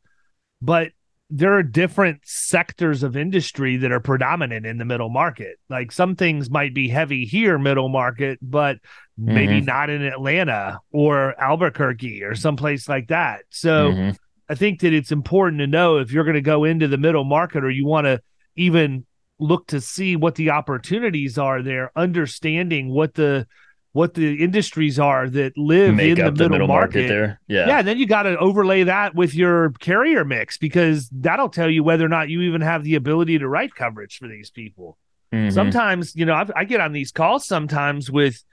but 0.62 0.91
there 1.30 1.53
are 1.53 1.63
different 1.63 2.22
sectors 2.24 3.01
of 3.01 3.18
industry 3.18 3.77
that 3.77 3.92
are 3.92 4.00
predominant 4.00 4.65
in 4.65 4.77
the 4.77 4.86
middle 4.86 5.10
market. 5.10 5.58
Like 5.70 5.92
some 5.92 6.15
things 6.15 6.50
might 6.50 6.74
be 6.74 6.88
heavy 6.89 7.25
here, 7.25 7.58
middle 7.58 7.89
market, 7.89 8.38
but 8.42 8.77
mm-hmm. 9.20 9.34
maybe 9.34 9.62
not 9.62 9.89
in 9.89 10.03
Atlanta 10.03 10.80
or 10.92 11.39
Albuquerque 11.42 12.24
or 12.24 12.36
someplace 12.36 12.88
like 12.88 13.08
that. 13.08 13.42
So 13.50 13.92
mm-hmm. 13.92 14.12
I 14.50 14.56
think 14.56 14.82
that 14.82 14.94
it's 14.94 15.12
important 15.12 15.60
to 15.60 15.68
know 15.68 15.98
if 15.98 16.12
you're 16.12 16.25
going 16.25 16.36
to 16.36 16.42
go 16.42 16.65
into 16.65 16.88
the 16.88 16.98
middle 16.98 17.24
market 17.24 17.63
or 17.63 17.72
you 17.72 17.86
want 17.86 18.06
to 18.06 18.22
even 18.56 19.06
look 19.39 19.68
to 19.68 19.82
see 19.82 20.15
what 20.15 20.36
the 20.36 20.51
opportunities 20.51 21.38
are 21.38 21.62
there, 21.62 21.92
understanding 21.96 22.89
what 22.89 23.15
the 23.15 23.48
what 23.94 24.16
the 24.16 24.44
industries 24.44 25.00
are 25.00 25.30
that 25.30 25.56
live 25.56 25.94
Make 25.94 26.10
in 26.10 26.16
the 26.16 26.32
middle, 26.32 26.36
the 26.36 26.50
middle 26.50 26.68
market. 26.68 27.00
market. 27.02 27.08
there. 27.08 27.40
Yeah. 27.48 27.68
Yeah. 27.68 27.80
And 27.80 27.88
then 27.88 27.98
you 28.00 28.08
got 28.08 28.24
to 28.24 28.38
overlay 28.38 28.84
that 28.84 29.14
with 29.14 29.36
your 29.36 29.72
carrier 29.74 30.26
mix 30.26 30.58
because 30.58 31.10
that'll 31.10 31.50
tell 31.50 31.70
you 31.70 31.84
whether 31.84 32.04
or 32.04 32.10
not 32.10 32.28
you 32.28 32.42
even 32.42 32.62
have 32.62 32.84
the 32.84 32.96
ability 32.96 33.38
to 33.40 33.48
write 33.48 33.76
coverage 33.76 34.18
for 34.18 34.28
these 34.28 34.50
people. 34.50 34.98
Mm-hmm. 35.32 35.52
Sometimes, 35.54 36.16
you 36.16 36.26
know, 36.26 36.34
I've, 36.34 36.52
i 36.56 36.64
get 36.64 36.82
on 36.82 36.92
these 36.92 37.12
calls 37.12 37.46
sometimes 37.46 38.10
with 38.10 38.44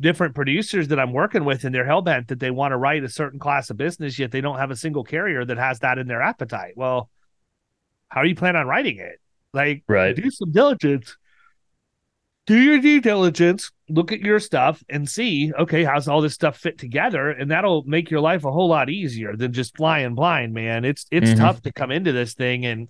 different 0.00 0.34
producers 0.34 0.88
that 0.88 0.98
I'm 0.98 1.12
working 1.12 1.44
with, 1.44 1.64
and 1.64 1.74
they're 1.74 1.86
hell 1.86 2.02
bent 2.02 2.28
that 2.28 2.40
they 2.40 2.50
want 2.50 2.72
to 2.72 2.76
write 2.76 3.04
a 3.04 3.08
certain 3.08 3.38
class 3.38 3.70
of 3.70 3.76
business, 3.76 4.18
yet 4.18 4.30
they 4.30 4.40
don't 4.40 4.58
have 4.58 4.70
a 4.70 4.76
single 4.76 5.04
carrier 5.04 5.44
that 5.44 5.58
has 5.58 5.80
that 5.80 5.98
in 5.98 6.06
their 6.06 6.22
appetite. 6.22 6.74
Well, 6.76 7.08
how 8.08 8.22
do 8.22 8.28
you 8.28 8.36
plan 8.36 8.56
on 8.56 8.66
writing 8.66 8.98
it? 8.98 9.20
Like, 9.52 9.82
right. 9.88 10.14
do 10.14 10.30
some 10.30 10.52
diligence. 10.52 11.16
Do 12.48 12.58
your 12.58 12.80
due 12.80 13.02
diligence, 13.02 13.70
look 13.90 14.10
at 14.10 14.20
your 14.20 14.40
stuff 14.40 14.82
and 14.88 15.06
see, 15.06 15.52
okay, 15.52 15.84
how's 15.84 16.08
all 16.08 16.22
this 16.22 16.32
stuff 16.32 16.56
fit 16.56 16.78
together? 16.78 17.28
And 17.28 17.50
that'll 17.50 17.82
make 17.82 18.10
your 18.10 18.22
life 18.22 18.46
a 18.46 18.50
whole 18.50 18.70
lot 18.70 18.88
easier 18.88 19.36
than 19.36 19.52
just 19.52 19.76
flying 19.76 20.14
blind, 20.14 20.54
man. 20.54 20.86
It's 20.86 21.04
it's 21.10 21.32
mm-hmm. 21.32 21.40
tough 21.40 21.60
to 21.62 21.72
come 21.72 21.90
into 21.90 22.12
this 22.12 22.32
thing 22.32 22.64
and 22.64 22.88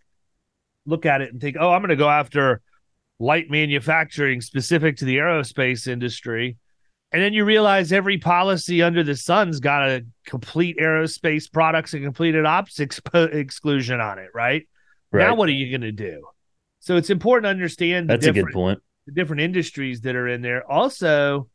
look 0.86 1.06
at 1.06 1.22
it 1.22 1.32
and 1.32 1.40
think, 1.40 1.56
oh, 1.58 1.72
I'm 1.72 1.80
gonna 1.80 1.96
go 1.96 2.08
after 2.08 2.60
light 3.18 3.50
manufacturing 3.50 4.40
specific 4.40 4.98
to 4.98 5.04
the 5.04 5.16
aerospace 5.16 5.88
industry 5.88 6.56
And 7.10 7.20
then 7.20 7.32
you 7.32 7.44
realize 7.44 7.90
every 7.90 8.18
policy 8.18 8.80
under 8.80 9.02
the 9.02 9.16
sun's 9.16 9.58
got 9.58 9.88
a 9.88 10.06
complete 10.24 10.78
aerospace 10.78 11.50
products 11.50 11.94
and 11.94 12.04
completed 12.04 12.46
ops 12.46 12.78
expo- 12.78 13.34
exclusion 13.34 14.00
on 14.00 14.20
it, 14.20 14.28
right? 14.32 14.68
Right. 15.10 15.26
Now, 15.26 15.34
what 15.34 15.48
are 15.48 15.52
you 15.52 15.68
going 15.76 15.80
to 15.80 15.90
do? 15.90 16.28
So 16.78 16.94
it's 16.94 17.10
important 17.10 17.46
to 17.46 17.48
understand 17.48 18.08
the 18.08 18.18
That's 18.18 18.26
a 18.28 18.32
good 18.32 18.52
point. 18.52 18.78
The 19.08 19.12
different 19.14 19.40
industries 19.40 20.02
that 20.02 20.14
are 20.14 20.28
in 20.28 20.42
there. 20.42 20.70
Also, 20.70 21.48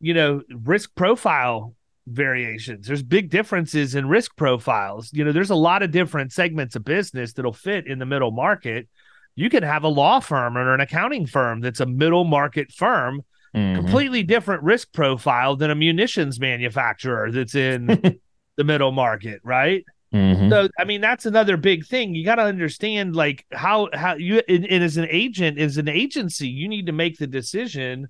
you 0.00 0.14
know, 0.14 0.40
risk 0.48 0.94
profile 0.94 1.74
variations. 2.06 2.86
There's 2.86 3.02
big 3.02 3.28
differences 3.28 3.96
in 3.96 4.08
risk 4.08 4.36
profiles. 4.36 5.12
You 5.12 5.24
know, 5.24 5.32
there's 5.32 5.50
a 5.50 5.56
lot 5.56 5.82
of 5.82 5.90
different 5.90 6.32
segments 6.32 6.76
of 6.76 6.84
business 6.84 7.32
that'll 7.32 7.52
fit 7.52 7.88
in 7.88 7.98
the 7.98 8.06
middle 8.06 8.30
market. 8.30 8.88
You 9.34 9.50
can 9.50 9.64
have 9.64 9.82
a 9.82 9.88
law 9.88 10.20
firm 10.20 10.56
or 10.56 10.72
an 10.72 10.80
accounting 10.80 11.26
firm 11.26 11.60
that's 11.60 11.80
a 11.80 11.86
middle 11.86 12.24
market 12.24 12.70
firm, 12.72 13.22
Mhm. 13.52 13.74
completely 13.74 14.22
different 14.22 14.62
risk 14.62 14.92
profile 14.92 15.56
than 15.56 15.72
a 15.72 15.74
munitions 15.74 16.38
manufacturer 16.38 17.32
that's 17.32 17.56
in 17.56 17.86
the 18.56 18.62
middle 18.64 18.92
market, 18.92 19.40
right? 19.42 19.84
Mhm. 20.12 20.50
So 20.50 20.68
I 20.78 20.84
mean 20.84 21.00
that's 21.00 21.26
another 21.26 21.56
big 21.56 21.86
thing. 21.86 22.14
You 22.14 22.24
got 22.24 22.36
to 22.36 22.42
understand 22.42 23.14
like 23.14 23.44
how 23.52 23.88
how 23.92 24.14
you 24.14 24.42
and, 24.48 24.66
and 24.66 24.82
as 24.82 24.96
an 24.96 25.06
agent 25.08 25.58
as 25.58 25.76
an 25.76 25.88
agency 25.88 26.48
you 26.48 26.68
need 26.68 26.86
to 26.86 26.92
make 26.92 27.18
the 27.18 27.26
decision 27.28 28.08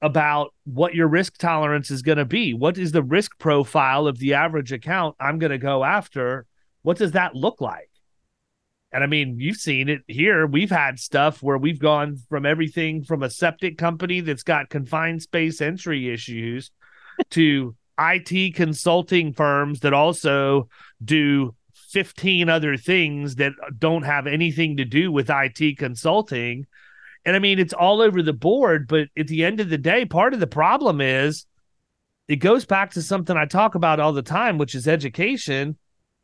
about 0.00 0.52
what 0.64 0.94
your 0.94 1.06
risk 1.06 1.38
tolerance 1.38 1.90
is 1.90 2.02
going 2.02 2.18
to 2.18 2.24
be. 2.24 2.54
What 2.54 2.76
is 2.76 2.90
the 2.90 3.04
risk 3.04 3.38
profile 3.38 4.08
of 4.08 4.18
the 4.18 4.34
average 4.34 4.72
account 4.72 5.14
I'm 5.20 5.38
going 5.38 5.52
to 5.52 5.58
go 5.58 5.84
after? 5.84 6.44
What 6.82 6.98
does 6.98 7.12
that 7.12 7.36
look 7.36 7.60
like? 7.60 7.88
And 8.92 9.02
I 9.04 9.06
mean, 9.06 9.38
you've 9.38 9.56
seen 9.56 9.88
it 9.88 10.02
here. 10.08 10.46
We've 10.46 10.70
had 10.70 10.98
stuff 10.98 11.42
where 11.42 11.56
we've 11.56 11.78
gone 11.78 12.16
from 12.28 12.44
everything 12.44 13.04
from 13.04 13.22
a 13.22 13.30
septic 13.30 13.78
company 13.78 14.20
that's 14.20 14.42
got 14.42 14.68
confined 14.68 15.22
space 15.22 15.60
entry 15.60 16.12
issues 16.12 16.72
to 17.30 17.74
IT 17.98 18.54
consulting 18.54 19.32
firms 19.32 19.80
that 19.80 19.92
also 19.92 20.68
do 21.04 21.54
15 21.90 22.48
other 22.48 22.76
things 22.76 23.36
that 23.36 23.52
don't 23.78 24.02
have 24.02 24.26
anything 24.26 24.78
to 24.78 24.84
do 24.84 25.12
with 25.12 25.30
IT 25.30 25.78
consulting. 25.78 26.66
And 27.24 27.36
I 27.36 27.38
mean, 27.38 27.58
it's 27.58 27.74
all 27.74 28.00
over 28.00 28.22
the 28.22 28.32
board, 28.32 28.88
but 28.88 29.08
at 29.16 29.28
the 29.28 29.44
end 29.44 29.60
of 29.60 29.68
the 29.68 29.78
day, 29.78 30.04
part 30.04 30.34
of 30.34 30.40
the 30.40 30.46
problem 30.46 31.00
is 31.00 31.46
it 32.28 32.36
goes 32.36 32.64
back 32.64 32.92
to 32.92 33.02
something 33.02 33.36
I 33.36 33.44
talk 33.44 33.74
about 33.74 34.00
all 34.00 34.12
the 34.12 34.22
time, 34.22 34.58
which 34.58 34.74
is 34.74 34.88
education. 34.88 35.76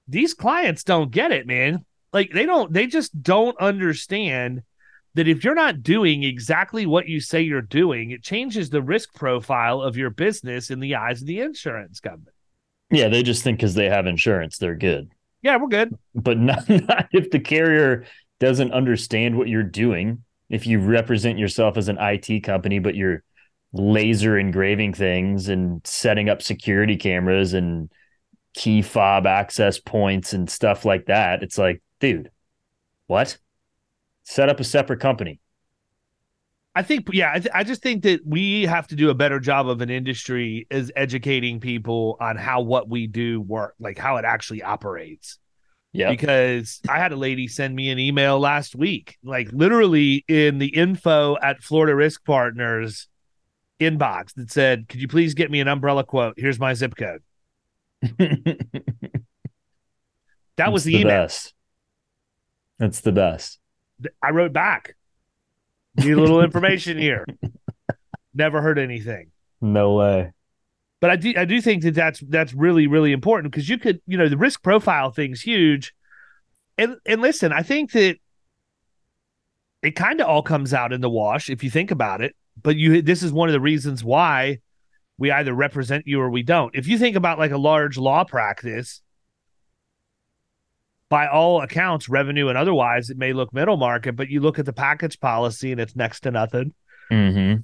These 0.09 0.35
clients 0.35 0.85
don't 0.85 1.11
get 1.11 1.33
it, 1.33 1.47
man. 1.47 1.85
Like 2.13 2.31
they 2.33 2.47
don't, 2.47 2.73
they 2.73 2.87
just 2.87 3.23
don't 3.23 3.61
understand 3.61 4.63
that 5.19 5.27
if 5.27 5.43
you're 5.43 5.57
not 5.57 5.83
doing 5.83 6.23
exactly 6.23 6.87
what 6.87 7.09
you 7.09 7.19
say 7.19 7.41
you're 7.43 7.61
doing, 7.61 8.13
it 8.13 8.23
changes 8.23 8.71
the 8.71 8.81
risk 8.81 9.13
profile 9.15 9.83
of 9.83 9.97
your 9.97 10.11
business 10.11 10.71
in 10.71 10.79
the 10.79 10.95
eyes 10.95 11.21
of 11.21 11.27
the 11.27 11.41
insurance 11.41 11.99
company. 11.99 12.31
Yeah, 12.93 13.09
they 13.09 13.25
just 13.25 13.43
think 13.43 13.59
because 13.59 13.75
they 13.75 13.89
have 13.89 14.07
insurance, 14.07 14.59
they're 14.59 14.77
good. 14.77 15.11
Yeah, 15.43 15.57
we're 15.57 15.67
good. 15.67 15.99
But 16.15 16.39
not, 16.39 16.69
not 16.69 17.09
if 17.13 17.33
the 17.33 17.41
carrier 17.41 18.07
doesn't 18.39 18.71
understand 18.71 19.37
what 19.37 19.49
you're 19.49 19.65
doing. 19.65 20.23
If 20.49 20.69
you 20.69 20.79
represent 20.79 21.37
yourself 21.37 21.77
as 21.77 21.89
an 21.89 21.99
IT 21.99 22.45
company, 22.45 22.79
but 22.79 22.95
you're 22.95 23.25
laser 23.73 24.39
engraving 24.39 24.95
things 24.95 25.49
and 25.49 25.85
setting 25.85 26.29
up 26.29 26.43
security 26.43 26.97
cameras 26.97 27.55
and 27.55 27.91
key 28.55 28.83
fob 28.83 29.27
access 29.27 29.81
points 29.81 30.33
and 30.33 30.49
stuff 30.49 30.85
like 30.85 31.07
that, 31.07 31.43
it's 31.43 31.59
like, 31.59 31.83
dude, 31.99 32.31
what? 33.09 33.37
Set 34.29 34.51
up 34.51 34.61
a 34.61 34.65
separate 34.65 35.01
company. 35.01 35.41
I 36.75 36.83
think, 36.83 37.09
yeah, 37.15 37.33
I, 37.35 37.39
th- 37.39 37.55
I 37.55 37.65
just 37.65 37.81
think 37.83 38.03
that 38.03 38.21
we 38.27 38.65
have 38.65 38.87
to 38.89 38.95
do 38.95 39.09
a 39.09 39.15
better 39.15 39.41
job 39.41 39.71
of 39.71 39.81
an 39.81 39.89
industry 39.89 40.67
is 40.71 40.93
educating 40.95 41.61
people 41.61 42.19
on 42.21 42.37
how 42.37 42.61
what 42.61 42.91
we 42.91 43.07
do 43.07 43.41
work, 43.41 43.75
like 43.81 43.97
how 43.97 44.19
it 44.19 44.27
actually 44.27 44.63
operates. 44.63 45.39
Yeah. 45.93 46.11
Because 46.11 46.79
I 46.87 46.99
had 46.99 47.13
a 47.13 47.17
lady 47.17 47.49
send 47.49 47.75
me 47.75 47.89
an 47.89 47.99
email 47.99 48.39
last 48.39 48.77
week, 48.77 49.17
like 49.25 49.49
literally 49.51 50.27
in 50.29 50.59
the 50.59 50.69
info 50.77 51.39
at 51.41 51.63
Florida 51.63 51.95
Risk 51.95 52.23
Partners 52.27 53.09
inbox 53.81 54.35
that 54.35 54.53
said, 54.53 54.89
Could 54.91 55.01
you 55.01 55.09
please 55.09 55.33
get 55.33 55.51
me 55.51 55.61
an 55.61 55.69
umbrella 55.69 56.05
quote? 56.05 56.35
Here's 56.37 56.61
my 56.61 56.75
zip 56.75 56.95
code. 56.97 57.23
That 60.59 60.73
was 60.73 60.87
It's 60.87 60.93
the, 60.93 61.01
email. 61.01 61.23
best. 61.23 61.55
That's 62.79 63.01
the 63.01 63.13
best. 63.13 63.59
I 64.23 64.31
wrote 64.31 64.53
back. 64.53 64.95
Need 65.97 66.13
a 66.13 66.21
little 66.21 66.43
information 66.43 66.99
here. 66.99 67.27
Never 68.35 68.61
heard 68.63 68.79
anything. 68.79 69.31
No 69.61 69.95
way. 69.95 70.33
but 71.01 71.11
I 71.11 71.17
do 71.17 71.35
I 71.37 71.45
do 71.45 71.61
think 71.61 71.83
that 71.83 71.95
that's 71.95 72.21
that's 72.21 72.55
really 72.55 72.87
really 72.87 73.13
important 73.13 73.53
because 73.53 73.69
you 73.69 73.79
could 73.79 74.01
you 74.07 74.17
know 74.17 74.29
the 74.29 74.37
risk 74.37 74.63
profile 74.63 75.11
thing's 75.11 75.41
huge, 75.41 75.93
and 76.77 76.97
and 77.05 77.21
listen 77.21 77.53
I 77.53 77.63
think 77.63 77.93
that 77.93 78.17
it 79.83 79.93
kind 79.97 80.21
of 80.21 80.27
all 80.29 80.43
comes 80.43 80.73
out 80.75 80.93
in 80.93 81.01
the 81.01 81.11
wash 81.11 81.51
if 81.51 81.65
you 81.65 81.71
think 81.71 81.91
about 81.91 82.21
it. 82.21 82.37
But 82.61 82.77
you 82.77 83.03
this 83.03 83.23
is 83.23 83.33
one 83.33 83.49
of 83.49 83.53
the 83.53 83.61
reasons 83.61 84.05
why 84.05 84.59
we 85.19 85.33
either 85.33 85.53
represent 85.53 86.07
you 86.07 86.21
or 86.21 86.31
we 86.31 86.45
don't. 86.45 86.75
If 86.77 86.87
you 86.87 86.99
think 86.99 87.17
about 87.17 87.39
like 87.39 87.51
a 87.51 87.59
large 87.59 87.99
law 87.99 88.23
practice, 88.25 89.03
by 91.11 91.27
all 91.27 91.63
accounts, 91.63 92.09
revenue 92.09 92.49
and 92.49 92.59
otherwise, 92.59 93.09
it 93.11 93.17
may 93.17 93.33
look 93.33 93.53
middle 93.53 93.77
market, 93.77 94.15
but 94.17 94.29
you 94.29 94.41
look 94.41 94.59
at 94.59 94.67
the 94.67 94.73
package 94.73 95.19
policy 95.21 95.73
and 95.73 95.81
it's 95.81 95.97
next 95.97 96.21
to 96.21 96.31
nothing 96.31 96.75
Mm-hmm. 97.11 97.61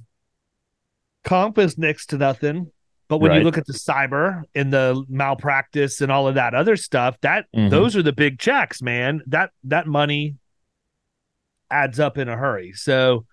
comp 1.23 1.57
is 1.59 1.77
next 1.77 2.07
to 2.07 2.17
nothing. 2.17 2.71
But 3.07 3.19
when 3.19 3.33
you 3.33 3.41
look 3.41 3.59
at 3.59 3.67
the 3.67 3.73
cyber 3.73 4.41
and 4.55 4.73
the 4.73 5.03
malpractice 5.07 6.01
and 6.01 6.11
all 6.11 6.27
of 6.27 6.33
that 6.35 6.55
other 6.55 6.75
stuff, 6.75 7.15
that 7.21 7.45
Mhm. 7.55 7.69
those 7.69 7.95
are 7.95 8.01
the 8.01 8.11
big 8.13 8.39
checks, 8.39 8.81
man. 8.81 9.21
That 9.27 9.51
that 9.65 9.85
money 9.85 10.37
adds 11.69 11.99
up 11.99 12.17
in 12.17 12.27
a 12.29 12.35
hurry. 12.35 12.73
So 12.73 13.25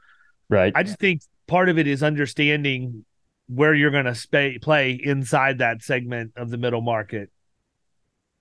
Right. 0.51 0.73
I 0.77 0.83
just 0.83 0.99
think 0.99 1.23
part 1.47 1.71
of 1.71 1.79
it 1.79 1.87
is 1.87 2.03
understanding 2.03 3.07
where 3.47 3.73
you're 3.75 3.91
going 3.91 4.05
to 4.05 4.15
sp- 4.15 4.61
play 4.61 4.93
inside 5.03 5.59
that 5.59 5.83
segment 5.83 6.33
of 6.37 6.51
the 6.51 6.59
middle 6.59 6.83
market. 6.83 7.31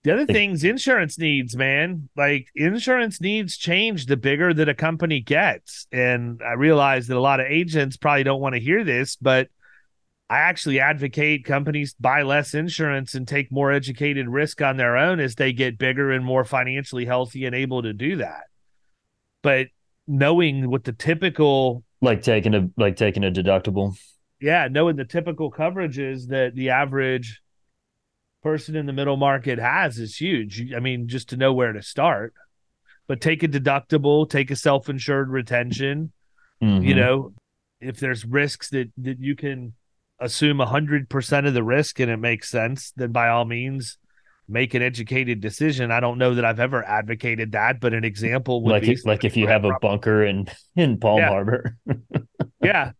The 0.03 0.13
other 0.13 0.25
things 0.25 0.63
insurance 0.63 1.19
needs, 1.19 1.55
man. 1.55 2.09
Like 2.15 2.47
insurance 2.55 3.21
needs 3.21 3.55
change 3.55 4.07
the 4.07 4.17
bigger 4.17 4.51
that 4.53 4.67
a 4.67 4.73
company 4.73 5.19
gets. 5.19 5.85
And 5.91 6.41
I 6.43 6.53
realize 6.53 7.07
that 7.07 7.17
a 7.17 7.19
lot 7.19 7.39
of 7.39 7.45
agents 7.45 7.97
probably 7.97 8.23
don't 8.23 8.41
want 8.41 8.55
to 8.55 8.61
hear 8.61 8.83
this, 8.83 9.15
but 9.15 9.49
I 10.27 10.37
actually 10.37 10.79
advocate 10.79 11.45
companies 11.45 11.93
buy 11.99 12.23
less 12.23 12.53
insurance 12.53 13.13
and 13.13 13.27
take 13.27 13.51
more 13.51 13.71
educated 13.71 14.27
risk 14.27 14.61
on 14.61 14.77
their 14.77 14.97
own 14.97 15.19
as 15.19 15.35
they 15.35 15.53
get 15.53 15.77
bigger 15.77 16.11
and 16.11 16.25
more 16.25 16.45
financially 16.45 17.05
healthy 17.05 17.45
and 17.45 17.53
able 17.53 17.83
to 17.83 17.93
do 17.93 18.15
that. 18.15 18.45
But 19.43 19.67
knowing 20.07 20.69
what 20.71 20.83
the 20.83 20.93
typical 20.93 21.83
like 22.01 22.23
taking 22.23 22.55
a 22.55 22.69
like 22.77 22.95
taking 22.95 23.23
a 23.23 23.29
deductible. 23.29 23.95
yeah, 24.39 24.67
knowing 24.71 24.95
the 24.95 25.05
typical 25.05 25.51
coverages 25.51 26.27
that 26.29 26.55
the 26.55 26.71
average 26.71 27.41
person 28.41 28.75
in 28.75 28.85
the 28.85 28.93
middle 28.93 29.17
market 29.17 29.59
has 29.59 29.97
is 29.99 30.17
huge. 30.17 30.73
I 30.73 30.79
mean, 30.79 31.07
just 31.07 31.29
to 31.29 31.37
know 31.37 31.53
where 31.53 31.73
to 31.73 31.81
start. 31.81 32.33
But 33.07 33.21
take 33.21 33.43
a 33.43 33.47
deductible, 33.47 34.29
take 34.29 34.51
a 34.51 34.55
self-insured 34.55 35.29
retention. 35.29 36.11
You 36.59 36.67
Mhm. 36.67 36.95
know, 36.95 37.33
if 37.79 37.99
there's 37.99 38.25
risks 38.25 38.69
that 38.69 38.91
that 38.97 39.19
you 39.19 39.35
can 39.35 39.73
assume 40.19 40.59
hundred 40.59 41.09
percent 41.09 41.47
of 41.47 41.53
the 41.53 41.63
risk 41.63 41.99
and 41.99 42.11
it 42.11 42.17
makes 42.17 42.49
sense, 42.49 42.91
then 42.95 43.11
by 43.11 43.27
all 43.29 43.45
means 43.45 43.97
make 44.47 44.73
an 44.73 44.81
educated 44.81 45.39
decision. 45.41 45.91
I 45.91 45.99
don't 45.99 46.17
know 46.17 46.35
that 46.35 46.45
I've 46.45 46.59
ever 46.59 46.83
advocated 46.87 47.53
that, 47.53 47.79
but 47.79 47.93
an 47.93 48.03
example 48.03 48.63
would 48.63 48.71
like 48.71 48.81
be 48.83 48.91
if, 48.91 49.05
like 49.05 49.23
if 49.23 49.35
you 49.37 49.47
have 49.55 49.65
a 49.65 49.77
bunker 49.81 50.23
in 50.25 50.47
in 50.75 50.99
Palm 50.99 51.19
Yeah. 51.19 51.29
Harbor. 51.29 51.77
yeah. 52.63 52.91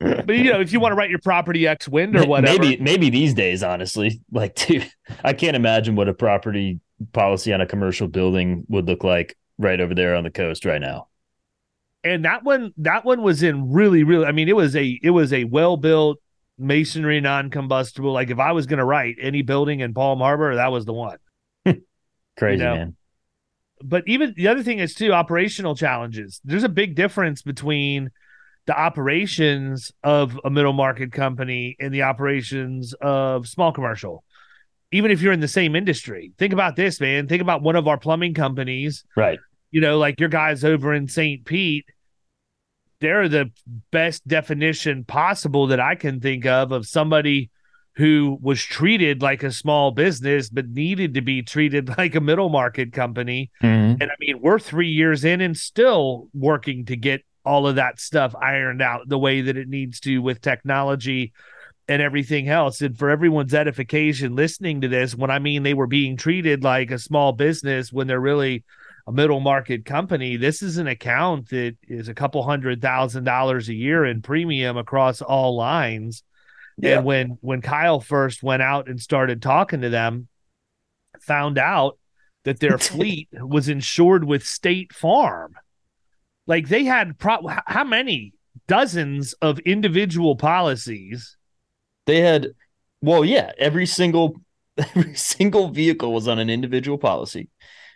But 0.00 0.30
you 0.30 0.50
know, 0.52 0.60
if 0.60 0.72
you 0.72 0.80
want 0.80 0.92
to 0.92 0.96
write 0.96 1.10
your 1.10 1.18
property 1.18 1.66
X 1.66 1.86
wind 1.88 2.16
or 2.16 2.24
whatever, 2.24 2.58
Maybe 2.58 2.76
maybe 2.82 3.10
these 3.10 3.34
days, 3.34 3.62
honestly, 3.62 4.20
like 4.32 4.54
dude, 4.54 4.90
I 5.24 5.32
can't 5.34 5.56
imagine 5.56 5.94
what 5.96 6.08
a 6.08 6.14
property 6.14 6.80
policy 7.12 7.52
on 7.52 7.60
a 7.60 7.66
commercial 7.66 8.08
building 8.08 8.64
would 8.68 8.86
look 8.86 9.04
like 9.04 9.36
right 9.58 9.80
over 9.80 9.94
there 9.94 10.14
on 10.14 10.24
the 10.24 10.30
coast 10.30 10.64
right 10.64 10.80
now. 10.80 11.08
and 12.02 12.24
that 12.24 12.44
one 12.44 12.72
that 12.78 13.04
one 13.04 13.22
was 13.22 13.42
in 13.42 13.70
really 13.70 14.04
really 14.04 14.24
i 14.24 14.32
mean 14.32 14.48
it 14.48 14.56
was 14.56 14.74
a 14.74 14.98
it 15.02 15.10
was 15.10 15.32
a 15.32 15.44
well 15.44 15.76
built 15.76 16.18
masonry 16.58 17.20
non-combustible. 17.20 18.12
Like 18.12 18.30
if 18.30 18.38
i 18.38 18.52
was 18.52 18.66
going 18.66 18.78
to 18.78 18.84
write 18.84 19.16
any 19.20 19.42
building 19.42 19.80
in 19.80 19.92
palm 19.94 20.18
harbor 20.20 20.54
that 20.56 20.72
was 20.72 20.84
the 20.84 20.92
one. 20.94 21.18
Crazy 22.38 22.62
know, 22.62 22.74
man. 22.74 22.96
but 23.82 24.04
even 24.06 24.32
the 24.36 24.48
other 24.48 24.62
thing 24.62 24.78
is 24.78 24.94
too 24.94 25.12
operational 25.12 25.74
challenges. 25.74 26.40
There's 26.44 26.64
a 26.64 26.68
big 26.70 26.94
difference 26.94 27.42
between 27.42 28.10
the 28.66 28.78
operations 28.78 29.90
of 30.04 30.38
a 30.44 30.50
middle 30.50 30.72
market 30.72 31.12
company 31.12 31.76
and 31.80 31.92
the 31.92 32.02
operations 32.02 32.92
of 33.00 33.48
small 33.48 33.72
commercial 33.72 34.22
even 34.92 35.10
if 35.10 35.22
you're 35.22 35.32
in 35.32 35.40
the 35.40 35.48
same 35.48 35.74
industry 35.76 36.32
think 36.38 36.52
about 36.52 36.76
this 36.76 37.00
man 37.00 37.26
think 37.28 37.42
about 37.42 37.62
one 37.62 37.76
of 37.76 37.88
our 37.88 37.98
plumbing 37.98 38.34
companies 38.34 39.04
Right. 39.16 39.38
you 39.70 39.80
know, 39.80 39.98
like 39.98 40.18
your 40.20 40.28
guys 40.28 40.64
over 40.64 40.92
in 40.94 41.06
St. 41.08 41.44
Pete, 41.44 41.86
they're 43.00 43.28
the 43.28 43.50
best 43.90 44.26
definition 44.28 45.04
possible 45.04 45.68
that 45.68 45.80
I 45.80 45.94
can 45.94 46.20
think 46.20 46.44
of 46.44 46.70
of 46.72 46.86
somebody 46.86 47.50
who 47.96 48.38
was 48.40 48.62
treated 48.62 49.20
like 49.22 49.42
a 49.42 49.50
small 49.52 49.90
business 49.90 50.48
but 50.48 50.68
needed 50.68 51.14
to 51.14 51.20
be 51.20 51.42
treated 51.42 51.88
like 51.98 52.14
a 52.14 52.20
middle 52.20 52.48
market 52.50 52.92
company. 52.92 53.50
Mhm. 53.62 53.98
And 54.00 54.04
I 54.04 54.14
mean, 54.20 54.40
we're 54.40 54.58
three 54.58 54.88
years 54.90 55.24
in 55.24 55.40
and 55.40 55.56
still 55.56 56.28
working 56.34 56.84
to 56.86 56.96
get 56.96 57.22
all 57.44 57.66
of 57.66 57.76
that 57.76 58.00
stuff 58.00 58.34
ironed 58.34 58.82
out 58.82 59.08
the 59.08 59.18
way 59.18 59.42
that 59.42 59.56
it 59.56 59.68
needs 59.68 60.00
to 60.00 60.18
with 60.18 60.40
technology 60.40 61.32
and 61.88 62.00
everything 62.00 62.48
else. 62.48 62.80
And 62.80 62.96
for 62.96 63.10
everyone's 63.10 63.54
edification 63.54 64.36
listening 64.36 64.82
to 64.82 64.88
this, 64.88 65.14
when 65.14 65.30
I 65.30 65.40
mean 65.40 65.62
they 65.62 65.74
were 65.74 65.86
being 65.86 66.16
treated 66.16 66.62
like 66.62 66.90
a 66.90 66.98
small 66.98 67.32
business 67.32 67.92
when 67.92 68.06
they're 68.06 68.20
really 68.20 68.64
a 69.06 69.12
middle 69.12 69.40
market 69.40 69.84
company, 69.84 70.36
this 70.36 70.62
is 70.62 70.76
an 70.76 70.86
account 70.86 71.48
that 71.48 71.76
is 71.88 72.08
a 72.08 72.14
couple 72.14 72.42
hundred 72.42 72.80
thousand 72.80 73.24
dollars 73.24 73.68
a 73.68 73.74
year 73.74 74.04
in 74.04 74.22
premium 74.22 74.76
across 74.76 75.20
all 75.20 75.56
lines. 75.56 76.22
Yeah. 76.78 76.98
And 76.98 77.04
when 77.04 77.38
when 77.40 77.60
Kyle 77.60 78.00
first 78.00 78.42
went 78.42 78.62
out 78.62 78.88
and 78.88 79.00
started 79.00 79.42
talking 79.42 79.80
to 79.80 79.88
them, 79.88 80.28
found 81.20 81.58
out 81.58 81.98
that 82.44 82.60
their 82.60 82.78
fleet 82.78 83.28
was 83.32 83.68
insured 83.68 84.24
with 84.24 84.46
State 84.46 84.92
Farm. 84.92 85.54
Like 86.50 86.66
they 86.66 86.82
had 86.82 87.16
pro- 87.16 87.46
how 87.66 87.84
many 87.84 88.34
dozens 88.66 89.34
of 89.34 89.60
individual 89.60 90.34
policies? 90.34 91.36
They 92.06 92.22
had, 92.22 92.48
well, 93.00 93.24
yeah, 93.24 93.52
every 93.56 93.86
single 93.86 94.40
every 94.76 95.14
single 95.14 95.68
vehicle 95.68 96.12
was 96.12 96.26
on 96.26 96.40
an 96.40 96.50
individual 96.50 96.98
policy. 96.98 97.48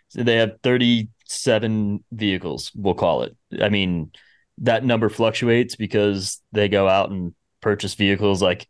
So 0.07 0.23
they 0.23 0.37
have 0.37 0.53
37 0.63 2.01
vehicles, 2.13 2.71
we'll 2.73 2.93
call 2.93 3.23
it. 3.23 3.35
I 3.61 3.67
mean, 3.67 4.13
that 4.59 4.85
number 4.85 5.09
fluctuates 5.09 5.75
because 5.75 6.41
they 6.53 6.69
go 6.69 6.87
out 6.87 7.09
and 7.09 7.35
purchase 7.59 7.95
vehicles 7.95 8.41
like 8.41 8.69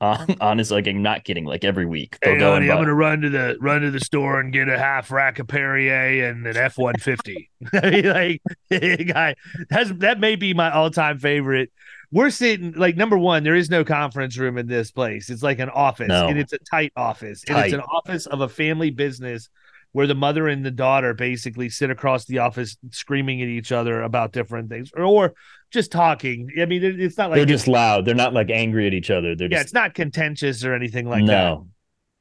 on, 0.00 0.36
honestly, 0.40 0.76
like 0.76 0.86
I'm 0.88 1.02
not 1.02 1.24
kidding, 1.24 1.44
like 1.44 1.64
every 1.64 1.86
week. 1.86 2.18
They'll 2.22 2.34
Hey, 2.34 2.38
go 2.38 2.52
honey, 2.54 2.70
I'm 2.70 2.78
gonna 2.78 2.94
run 2.94 3.20
to 3.22 3.30
the 3.30 3.56
run 3.60 3.82
to 3.82 3.90
the 3.90 4.00
store 4.00 4.40
and 4.40 4.52
get 4.52 4.68
a 4.68 4.78
half 4.78 5.10
rack 5.10 5.38
of 5.38 5.48
Perrier 5.48 6.28
and 6.28 6.46
an 6.46 6.56
F 6.56 6.78
one 6.78 6.96
fifty. 6.98 7.50
Like, 7.72 8.40
guy, 8.70 9.34
that's 9.68 9.90
that 9.98 10.18
may 10.20 10.36
be 10.36 10.54
my 10.54 10.70
all 10.70 10.90
time 10.90 11.18
favorite. 11.18 11.70
We're 12.12 12.30
sitting 12.30 12.72
like 12.72 12.96
number 12.96 13.16
one. 13.18 13.44
There 13.44 13.54
is 13.54 13.70
no 13.70 13.84
conference 13.84 14.36
room 14.36 14.58
in 14.58 14.66
this 14.66 14.90
place. 14.90 15.30
It's 15.30 15.42
like 15.42 15.58
an 15.60 15.68
office, 15.70 16.08
No. 16.08 16.26
and 16.28 16.38
it's 16.38 16.52
a 16.52 16.58
tight 16.58 16.92
office, 16.96 17.44
and 17.48 17.58
it's 17.58 17.74
an 17.74 17.80
office 17.80 18.26
of 18.26 18.40
a 18.40 18.48
family 18.48 18.90
business 18.90 19.48
where 19.92 20.06
the 20.06 20.14
mother 20.14 20.46
and 20.48 20.64
the 20.64 20.70
daughter 20.70 21.14
basically 21.14 21.68
sit 21.68 21.90
across 21.90 22.24
the 22.24 22.38
office 22.38 22.76
screaming 22.92 23.42
at 23.42 23.48
each 23.48 23.72
other 23.72 24.02
about 24.02 24.32
different 24.32 24.70
things, 24.70 24.90
or, 24.96 25.04
or 25.04 25.34
just 25.70 25.92
talking. 25.92 26.48
I 26.60 26.66
mean, 26.66 26.82
it- 26.84 27.00
it's 27.00 27.16
not 27.16 27.30
like 27.30 27.36
they're 27.36 27.46
just 27.46 27.68
loud. 27.68 28.04
They're 28.04 28.14
not 28.14 28.34
like 28.34 28.50
angry 28.50 28.86
at 28.86 28.94
each 28.94 29.10
other. 29.10 29.34
They're 29.34 29.48
yeah, 29.50 29.58
just 29.58 29.66
it's 29.66 29.74
not 29.74 29.94
contentious 29.94 30.64
or 30.64 30.74
anything 30.74 31.08
like 31.08 31.26
that 31.26 31.32
no. 31.32 31.68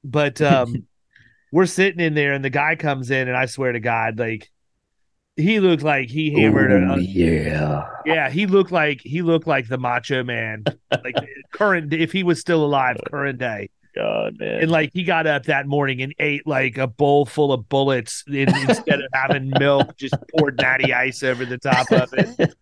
but 0.03 0.41
um 0.41 0.85
we're 1.51 1.65
sitting 1.65 1.99
in 1.99 2.13
there 2.13 2.33
and 2.33 2.45
the 2.45 2.49
guy 2.51 2.75
comes 2.75 3.09
in 3.09 3.27
and 3.27 3.35
I 3.35 3.47
swear 3.47 3.71
to 3.71 3.79
God, 3.79 4.19
like 4.19 4.49
he 5.35 5.59
looked 5.59 5.83
like 5.83 6.09
he 6.09 6.31
hammered 6.31 6.71
Ooh, 6.71 6.93
a, 6.93 6.99
yeah. 6.99 7.87
yeah, 8.05 8.29
he 8.29 8.45
looked 8.45 8.71
like 8.71 9.01
he 9.01 9.21
looked 9.21 9.47
like 9.47 9.67
the 9.67 9.77
macho 9.77 10.23
man. 10.23 10.63
Like 10.91 11.15
current 11.51 11.93
if 11.93 12.11
he 12.11 12.23
was 12.23 12.39
still 12.39 12.63
alive, 12.63 12.97
current 13.09 13.39
day. 13.39 13.69
God, 13.95 14.37
man. 14.37 14.61
And 14.61 14.69
like 14.71 14.91
he 14.93 15.03
got 15.03 15.25
up 15.27 15.45
that 15.45 15.65
morning 15.65 16.01
and 16.01 16.13
ate 16.19 16.45
like 16.45 16.77
a 16.77 16.85
bowl 16.87 17.25
full 17.25 17.51
of 17.51 17.67
bullets 17.69 18.23
in, 18.27 18.47
instead 18.49 18.99
of 19.01 19.07
having 19.13 19.51
milk, 19.57 19.97
just 19.97 20.13
poured 20.37 20.57
natty 20.61 20.93
ice 20.93 21.23
over 21.23 21.45
the 21.45 21.57
top 21.57 21.91
of 21.91 22.09
it. 22.13 22.53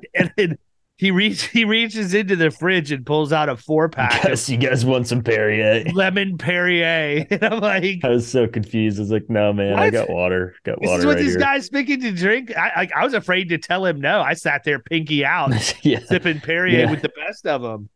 And 0.14 0.32
then 0.36 0.58
he 0.98 1.10
reach 1.10 1.44
he 1.48 1.64
reaches 1.64 2.14
into 2.14 2.36
the 2.36 2.50
fridge 2.50 2.92
and 2.92 3.04
pulls 3.04 3.32
out 3.32 3.48
a 3.48 3.56
four 3.56 3.88
pack 3.88 4.22
Guess 4.22 4.48
you 4.48 4.56
guys 4.56 4.84
want 4.84 5.08
some 5.08 5.22
Perrier? 5.22 5.84
lemon 5.94 6.38
Perrier. 6.38 7.26
And 7.30 7.42
I'm 7.42 7.60
like, 7.60 8.04
I 8.04 8.08
was 8.08 8.28
so 8.30 8.46
confused. 8.46 8.98
I 8.98 9.02
was 9.02 9.10
like, 9.10 9.28
no, 9.28 9.52
man, 9.52 9.78
I 9.78 9.90
got 9.90 10.08
water. 10.10 10.54
Got 10.64 10.80
This 10.80 10.88
water 10.88 11.00
is 11.00 11.06
what 11.06 11.14
right 11.16 11.22
this 11.24 11.32
here. 11.32 11.40
guy's 11.40 11.68
picking 11.68 12.00
to 12.02 12.12
drink. 12.12 12.56
I, 12.56 12.88
I 12.94 13.00
I 13.00 13.04
was 13.04 13.14
afraid 13.14 13.48
to 13.48 13.58
tell 13.58 13.84
him 13.84 14.00
no. 14.00 14.20
I 14.20 14.34
sat 14.34 14.62
there 14.64 14.78
pinky 14.78 15.24
out, 15.24 15.50
yeah. 15.84 16.00
sipping 16.06 16.40
Perrier 16.40 16.80
Yeah. 16.80 16.90
with 16.90 17.02
the 17.02 17.10
best 17.26 17.46
of 17.46 17.62
them. 17.62 17.88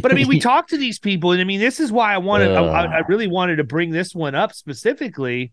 But 0.00 0.12
I 0.12 0.14
mean, 0.14 0.28
we 0.28 0.38
talked 0.38 0.70
to 0.70 0.76
these 0.78 1.00
people, 1.00 1.32
and 1.32 1.40
I 1.40 1.44
mean, 1.44 1.58
this 1.58 1.80
is 1.80 1.90
why 1.90 2.14
I 2.14 2.18
wanted. 2.18 2.52
I, 2.52 2.62
I 2.62 2.84
I 2.84 3.00
uh. 3.00 3.04
really 3.08 3.26
wanted 3.26 3.56
to 3.56 3.64
bring 3.64 3.90
this 3.90 4.14
one 4.14 4.36
up 4.36 4.52
specifically, 4.52 5.52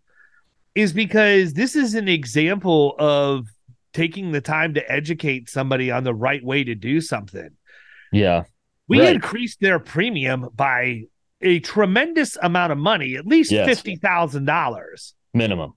is 0.76 0.93
because 0.93 1.54
this 1.54 1.76
is 1.76 1.95
an 1.95 2.08
example 2.08 2.95
of 3.00 3.47
taking 3.93 4.32
the 4.32 4.41
time 4.41 4.73
to 4.75 4.91
educate 4.91 5.49
somebody 5.49 5.91
on 5.91 6.04
the 6.04 6.13
right 6.13 6.43
way 6.43 6.63
to 6.63 6.75
do 6.75 7.02
something. 7.02 7.49
Yeah. 8.12 8.43
We 8.88 8.99
Right. 9.02 9.15
increased 9.15 9.60
their 9.62 9.80
premium 9.80 10.49
by 10.56 11.04
a 11.41 11.60
tremendous 11.60 12.38
amount 12.41 12.71
of 12.71 12.78
money, 12.78 13.15
at 13.15 13.25
least 13.25 13.52
Yes. 13.52 13.67
fifty 13.67 13.95
thousand 13.95 14.45
dollars. 14.45 15.13
Minimum. 15.34 15.73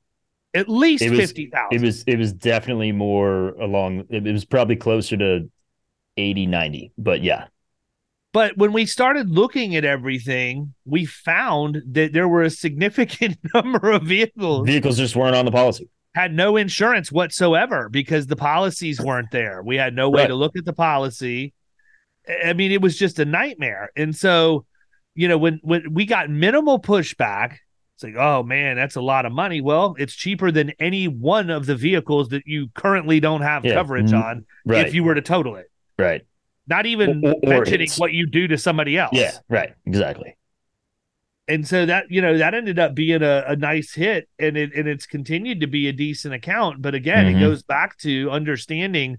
At 0.55 0.69
least 0.69 1.03
It 1.03 1.11
was- 1.11 1.21
fifty 1.21 1.47
thousand. 1.47 1.77
It 1.79 1.83
was 1.85 2.03
it 2.05 2.19
was 2.19 2.33
definitely 2.33 2.93
more 2.93 3.51
along 3.61 4.05
it, 4.11 4.27
it 4.27 4.33
was 4.33 4.45
probably 4.45 4.77
closer 4.77 5.17
to 5.17 5.51
80, 6.17 6.47
90. 6.47 6.93
But 6.99 7.23
yeah. 7.23 7.47
But 8.35 8.57
when 8.57 8.73
we 8.73 8.87
started 8.87 9.29
looking 9.31 9.77
at 9.77 9.85
everything, 9.85 10.75
we 10.87 11.05
found 11.05 11.83
that 11.93 12.13
there 12.15 12.27
were 12.29 12.43
a 12.43 12.51
significant 12.51 13.39
number 13.55 13.91
of 13.91 14.03
vehicles 14.05 14.67
Vehicles 14.67 14.97
just 14.97 15.15
weren't 15.17 15.37
on 15.37 15.45
the 15.45 15.53
policy. 15.53 15.89
Had 16.15 16.33
no 16.35 16.57
insurance 16.57 17.11
whatsoever 17.11 17.89
because 17.89 18.27
the 18.27 18.37
policies 18.37 19.01
weren't 19.01 19.31
there. 19.31 19.63
We 19.63 19.77
had 19.77 19.95
no 19.95 20.11
way 20.11 20.23
Right. 20.23 20.29
to 20.29 20.35
look 20.35 20.57
at 20.57 20.65
the 20.65 20.73
policy. 20.73 21.55
I 22.45 22.53
mean, 22.53 22.71
it 22.71 22.81
was 22.83 22.99
just 22.99 23.19
a 23.19 23.25
nightmare. 23.25 23.91
And 23.97 24.15
so, 24.15 24.65
you 25.15 25.27
know, 25.29 25.39
when 25.39 25.59
when 25.63 25.93
we 25.95 26.05
got 26.07 26.31
minimal 26.31 26.81
pushback, 26.81 27.57
it's 27.97 28.05
like, 28.05 28.15
oh 28.17 28.43
man, 28.43 28.77
that's 28.77 28.97
a 28.97 29.01
lot 29.01 29.27
of 29.27 29.33
money. 29.33 29.61
Well, 29.61 29.95
it's 29.99 30.15
cheaper 30.15 30.51
than 30.51 30.73
any 30.79 31.09
one 31.09 31.51
of 31.51 31.67
the 31.67 31.75
vehicles 31.77 32.29
that 32.29 32.43
you 32.47 32.69
currently 32.75 33.19
don't 33.21 33.43
have 33.43 33.65
Yeah. 33.65 33.75
coverage 33.75 34.11
Mm, 34.13 34.23
on 34.25 34.45
Right. 34.67 34.87
if 34.87 34.95
you 34.95 35.05
were 35.05 35.15
to 35.15 35.23
total 35.23 35.57
it. 35.57 35.67
right. 35.99 36.23
Not 36.69 36.87
even 36.87 37.25
Or- 37.27 37.35
or 37.43 37.49
mentioning 37.49 37.89
what 37.99 38.13
you 38.13 38.27
do 38.27 38.47
to 38.49 38.57
somebody 38.57 38.97
else. 38.97 39.11
Yeah. 39.15 39.33
Right. 39.49 39.73
Exactly. 39.85 40.37
And 41.49 41.67
so 41.67 41.85
that 41.87 42.05
you 42.11 42.21
know 42.23 42.39
that 42.39 42.55
ended 42.55 42.79
up 42.79 42.95
being 42.95 43.23
a, 43.23 43.45
a 43.49 43.57
nice 43.57 43.93
hit 43.95 44.29
and 44.39 44.57
it 44.57 44.73
and 44.75 44.87
it's 44.89 45.07
continued 45.07 45.61
to 45.61 45.67
be 45.67 45.89
a 45.89 45.93
decent 45.93 46.35
account. 46.35 46.81
But 46.83 46.95
again 46.95 47.27
Mhm. 47.27 47.37
it 47.37 47.41
goes 47.41 47.63
back 47.63 47.99
to 47.99 48.31
understanding 48.31 49.19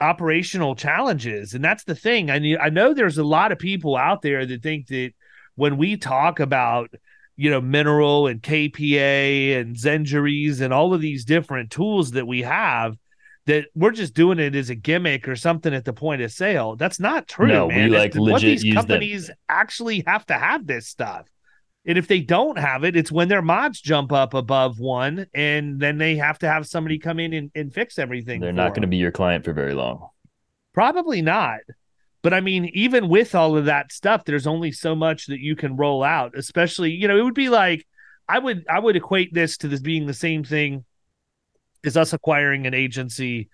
operational 0.00 0.74
challenges. 0.76 1.54
And 1.54 1.64
that's 1.64 1.84
the 1.84 1.94
thing. 1.94 2.30
I 2.30 2.38
knew, 2.38 2.58
i 2.58 2.68
know 2.68 2.92
there's 2.94 3.18
a 3.18 3.24
lot 3.24 3.50
of 3.52 3.58
people 3.58 3.96
out 3.96 4.22
there 4.22 4.44
that 4.44 4.62
think 4.62 4.88
that 4.88 5.12
when 5.54 5.76
we 5.78 5.96
talk 5.96 6.38
about 6.40 6.90
you 7.38 7.50
know 7.50 7.60
mineral 7.60 8.26
and 8.26 8.40
kpa 8.42 9.58
and 9.60 9.74
zenjuries 9.76 10.60
and 10.60 10.72
all 10.72 10.94
of 10.94 11.00
these 11.00 11.24
different 11.24 11.70
tools 11.70 12.12
that 12.12 12.26
we 12.26 12.42
have 12.42 12.96
that 13.46 13.66
we're 13.74 13.90
just 13.92 14.12
doing 14.14 14.38
it 14.38 14.54
as 14.56 14.70
a 14.70 14.74
gimmick 14.74 15.28
or 15.28 15.36
something 15.36 15.72
at 15.72 15.84
the 15.84 15.92
point 15.92 16.20
of 16.20 16.32
sale. 16.32 16.74
That's 16.76 16.98
not 16.98 17.28
true 17.28 17.46
No, 17.46 17.66
we, 17.68 17.86
like, 17.88 18.06
It's- 18.10 18.18
what 18.18 18.32
legit 18.32 18.50
these 18.50 18.64
use 18.64 18.74
them. 18.74 18.82
companies 18.86 19.30
actually 19.48 20.02
have 20.06 20.26
to 20.26 20.34
have 20.34 20.66
this 20.66 20.88
stuff 20.88 21.26
and 21.86 21.96
if 21.96 22.08
they 22.08 22.20
don't 22.20 22.58
have 22.58 22.82
it, 22.84 22.96
it's 22.96 23.12
when 23.12 23.28
their 23.28 23.42
mods 23.42 23.80
jump 23.80 24.12
up 24.12 24.34
above 24.34 24.80
one, 24.80 25.26
and 25.32 25.78
then 25.78 25.98
they 25.98 26.16
have 26.16 26.38
to 26.40 26.48
have 26.48 26.66
somebody 26.66 26.98
come 26.98 27.20
in 27.20 27.32
and, 27.32 27.50
and 27.54 27.72
fix 27.72 27.98
everything. 27.98 28.40
They're 28.40 28.52
not 28.52 28.70
going 28.70 28.82
to 28.82 28.88
be 28.88 28.96
your 28.96 29.12
client 29.12 29.44
for 29.44 29.52
very 29.52 29.74
long. 29.74 30.08
Probably 30.74 31.22
not. 31.22 31.60
But 32.22 32.34
I 32.34 32.40
mean, 32.40 32.66
even 32.74 33.08
with 33.08 33.36
all 33.36 33.56
of 33.56 33.66
that 33.66 33.92
stuff, 33.92 34.24
there's 34.24 34.48
only 34.48 34.72
so 34.72 34.96
much 34.96 35.26
that 35.26 35.38
you 35.38 35.54
can 35.54 35.76
roll 35.76 36.02
out. 36.02 36.36
Especially, 36.36 36.90
you 36.90 37.06
know, 37.06 37.16
it 37.16 37.22
would 37.22 37.34
be 37.34 37.48
like 37.48 37.86
I 38.28 38.40
would 38.40 38.66
I 38.68 38.80
would 38.80 38.96
equate 38.96 39.32
this 39.32 39.56
to 39.58 39.68
this 39.68 39.80
being 39.80 40.06
the 40.06 40.14
same 40.14 40.42
thing 40.42 40.84
as 41.84 41.96
us 41.96 42.12
acquiring 42.12 42.66
an 42.66 42.74
agency 42.74 43.48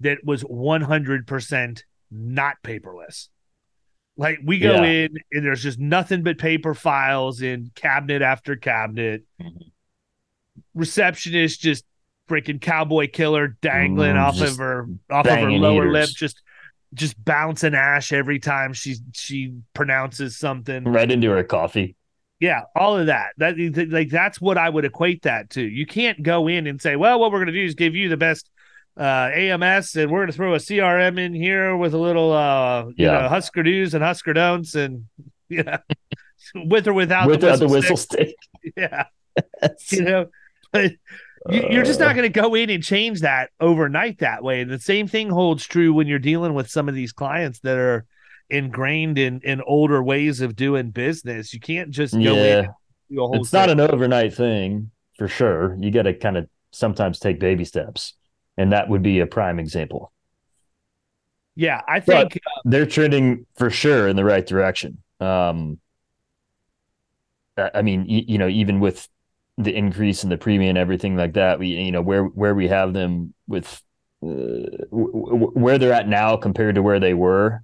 that 0.00 0.18
was 0.22 0.44
100% 0.44 1.82
not 2.10 2.56
paperless. 2.62 3.28
Like 4.18 4.40
we 4.44 4.58
go 4.58 4.82
Yeah. 4.82 5.04
in 5.04 5.16
and 5.32 5.44
there's 5.46 5.62
just 5.62 5.78
nothing 5.78 6.22
but 6.24 6.36
paper 6.38 6.74
files 6.74 7.40
in 7.40 7.70
cabinet 7.76 8.20
after 8.20 8.56
cabinet. 8.56 9.22
Mhm. 9.40 9.70
Receptionist 10.74 11.60
just 11.60 11.84
freaking 12.28 12.60
cowboy 12.60 13.08
killer 13.08 13.56
dangling 13.62 14.16
Mm, 14.16 14.20
off 14.20 14.40
of 14.40 14.58
her 14.58 14.86
off 15.10 15.26
of 15.26 15.38
her 15.38 15.50
lower 15.50 15.84
heaters. 15.86 15.92
lip, 15.92 16.10
just 16.16 16.42
just 16.94 17.22
bouncing 17.24 17.74
ash 17.74 18.12
every 18.12 18.38
time 18.38 18.72
she 18.72 18.96
she 19.14 19.54
pronounces 19.72 20.36
something. 20.36 20.84
Right 20.84 21.10
into 21.10 21.30
her 21.30 21.44
coffee. 21.44 21.94
Yeah, 22.40 22.62
all 22.76 22.96
of 22.98 23.06
that. 23.06 23.30
That 23.38 23.56
th- 23.56 23.88
like 23.88 24.10
that's 24.10 24.40
what 24.40 24.58
I 24.58 24.68
would 24.68 24.84
equate 24.84 25.22
that 25.22 25.50
to. 25.50 25.62
You 25.62 25.86
can't 25.86 26.22
go 26.22 26.48
in 26.48 26.66
and 26.66 26.80
say, 26.80 26.96
"Well, 26.96 27.18
what 27.18 27.30
we're 27.32 27.38
going 27.38 27.48
to 27.48 27.52
do 27.52 27.64
is 27.64 27.74
give 27.74 27.94
you 27.96 28.08
the 28.08 28.16
best 28.16 28.50
uh, 28.98 29.30
AMS, 29.32 29.96
and 29.96 30.10
we're 30.10 30.20
going 30.20 30.28
to 30.28 30.32
throw 30.36 30.54
a 30.54 30.60
CRM 30.60 31.18
in 31.18 31.34
here 31.34 31.76
with 31.76 31.94
a 31.94 31.98
little, 31.98 32.32
uh, 32.32 32.86
you 32.96 32.96
Yeah. 32.96 33.10
know, 33.10 33.28
Husker 33.28 33.62
do's 33.62 33.94
and 33.94 34.02
Husker 34.04 34.32
don'ts, 34.34 34.74
and 34.74 35.04
you 35.48 35.62
know, 35.62 35.78
with 36.54 36.88
or 36.88 36.92
without 36.92 37.30
Without 37.30 37.56
the 37.56 37.58
the 37.60 37.68
whistle, 37.68 37.68
whistle 37.68 37.96
stick. 37.96 37.96
stick. 37.96 38.36
Yeah, 38.76 39.04
you 39.90 40.02
know, 40.02 40.26
but 40.72 40.92
You, 41.46 41.64
you're 41.68 41.82
just 41.84 42.00
not 42.00 42.10
Uh, 42.10 42.14
going 42.14 42.30
to 42.32 42.40
go 42.40 42.54
in 42.54 42.70
and 42.70 42.82
change 42.84 43.20
that 43.22 43.50
overnight 43.60 44.18
that 44.20 44.42
way. 44.42 44.60
And 44.62 44.70
the 44.70 44.78
same 44.80 45.08
thing 45.08 45.30
holds 45.30 45.66
true 45.66 45.92
when 45.94 46.06
you're 46.06 46.18
dealing 46.18 46.54
with 46.54 46.68
some 46.70 46.88
of 46.88 46.94
these 46.94 47.12
clients 47.12 47.60
that 47.60 47.78
are 47.78 48.06
ingrained 48.50 49.18
in 49.18 49.40
in 49.44 49.62
older 49.62 50.02
ways 50.02 50.40
of 50.42 50.56
doing 50.56 50.90
business. 50.90 51.54
You 51.54 51.60
can't 51.60 51.90
just 51.90 52.20
go 52.20 52.44
in 52.44 52.52
Yeah, 52.52 52.62
and 52.62 52.74
do 53.10 53.24
a 53.24 53.28
whole 53.28 53.44
it's 53.44 53.52
not 53.52 53.70
an 53.70 53.80
overnight 53.80 54.34
thing 54.34 54.92
for 55.18 55.28
sure. 55.28 55.76
You 55.80 55.90
got 55.90 56.02
to 56.04 56.14
kind 56.14 56.36
of 56.38 56.48
sometimes 56.72 57.18
take 57.20 57.40
baby 57.40 57.64
steps, 57.64 58.14
and 58.58 58.72
that 58.72 58.88
would 58.90 59.02
be 59.02 59.20
a 59.20 59.26
prime 59.26 59.58
example. 59.58 60.12
yeah, 61.56 61.82
I 61.88 62.00
think 62.00 62.38
They're 62.64 62.86
trending 62.86 63.46
for 63.56 63.70
sure 63.70 64.08
in 64.08 64.16
the 64.16 64.24
right 64.24 64.46
direction. 64.46 65.02
Um, 65.20 65.78
I 67.56 67.82
mean, 67.82 68.00
y- 68.08 68.24
you 68.26 68.38
know, 68.38 68.48
even 68.48 68.80
with 68.80 69.08
the 69.56 69.74
increase 69.74 70.22
in 70.22 70.30
the 70.30 70.38
premium 70.38 70.70
and 70.70 70.78
everything 70.78 71.16
like 71.16 71.32
that, 71.34 71.58
we, 71.58 71.68
you 71.68 71.90
know, 71.92 72.02
where 72.02 72.24
where 72.24 72.54
we 72.54 72.68
have 72.68 72.92
them 72.92 73.34
with 73.48 73.82
uh, 74.22 74.28
where 74.90 75.78
they're 75.78 75.92
at 75.92 76.08
now 76.08 76.36
compared 76.36 76.76
to 76.76 76.82
where 76.82 77.00
they 77.00 77.14
were, 77.14 77.62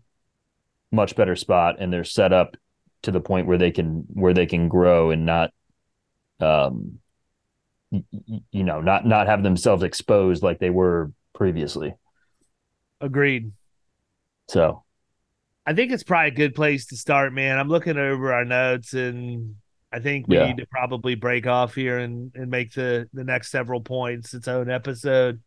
much 0.93 1.17
better 1.17 1.37
spot, 1.37 1.77
and 1.81 1.93
they're 1.93 2.05
set 2.05 2.33
up 2.33 2.57
to 3.03 3.13
the 3.13 3.21
point 3.21 3.47
where 3.47 3.59
they 3.59 3.71
can 3.71 4.05
where 4.13 4.35
they 4.35 4.47
can 4.47 4.69
grow 4.69 5.11
and 5.11 5.27
not, 5.27 5.53
um, 6.41 7.01
you 8.51 8.65
know, 8.65 8.81
not 8.81 9.07
not 9.07 9.27
have 9.27 9.43
themselves 9.43 9.83
exposed 9.83 10.43
like 10.43 10.59
they 10.59 10.71
were 10.71 11.13
previously. 11.35 11.95
agreed. 13.01 13.53
So 14.49 14.83
I 15.67 15.75
think 15.75 15.93
it's 15.93 16.03
probably 16.03 16.29
a 16.29 16.35
good 16.35 16.55
place 16.55 16.87
to 16.87 16.97
start, 16.97 17.33
man. 17.33 17.59
I'm 17.59 17.69
looking 17.69 17.97
over 17.97 18.33
our 18.33 18.45
notes 18.45 18.93
and 18.95 19.57
I 19.93 20.01
think 20.01 20.27
we 20.29 20.37
Yeah. 20.37 20.47
need 20.47 20.57
to 20.59 20.67
probably 20.67 21.15
break 21.15 21.47
off 21.47 21.75
here 21.75 21.99
and, 21.99 22.33
and 22.35 22.51
make 22.51 22.73
the, 22.73 23.09
the 23.13 23.25
next 23.25 23.51
several 23.51 23.81
points 23.81 24.35
its 24.35 24.49
own 24.49 24.71
episode. 24.71 25.41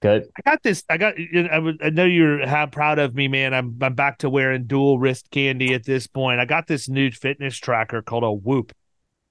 Good. 0.00 0.28
I 0.36 0.50
got 0.50 0.62
this. 0.64 0.82
I 0.90 0.96
got. 0.96 1.14
I, 1.50 1.58
would- 1.60 1.80
I 1.82 1.90
know 1.90 2.04
you're 2.04 2.44
how 2.46 2.66
proud 2.66 2.98
of 2.98 3.14
me, 3.14 3.28
man. 3.28 3.54
I'm 3.54 3.76
I'm 3.80 3.94
back 3.94 4.18
to 4.18 4.28
wearing 4.30 4.64
dual 4.64 4.98
wrist 4.98 5.30
candy 5.30 5.74
at 5.74 5.84
this 5.84 6.08
point. 6.08 6.40
I 6.40 6.44
got 6.44 6.66
this 6.66 6.88
new 6.88 7.12
fitness 7.12 7.56
tracker 7.56 8.02
called 8.02 8.24
a 8.24 8.32
Whoop. 8.32 8.72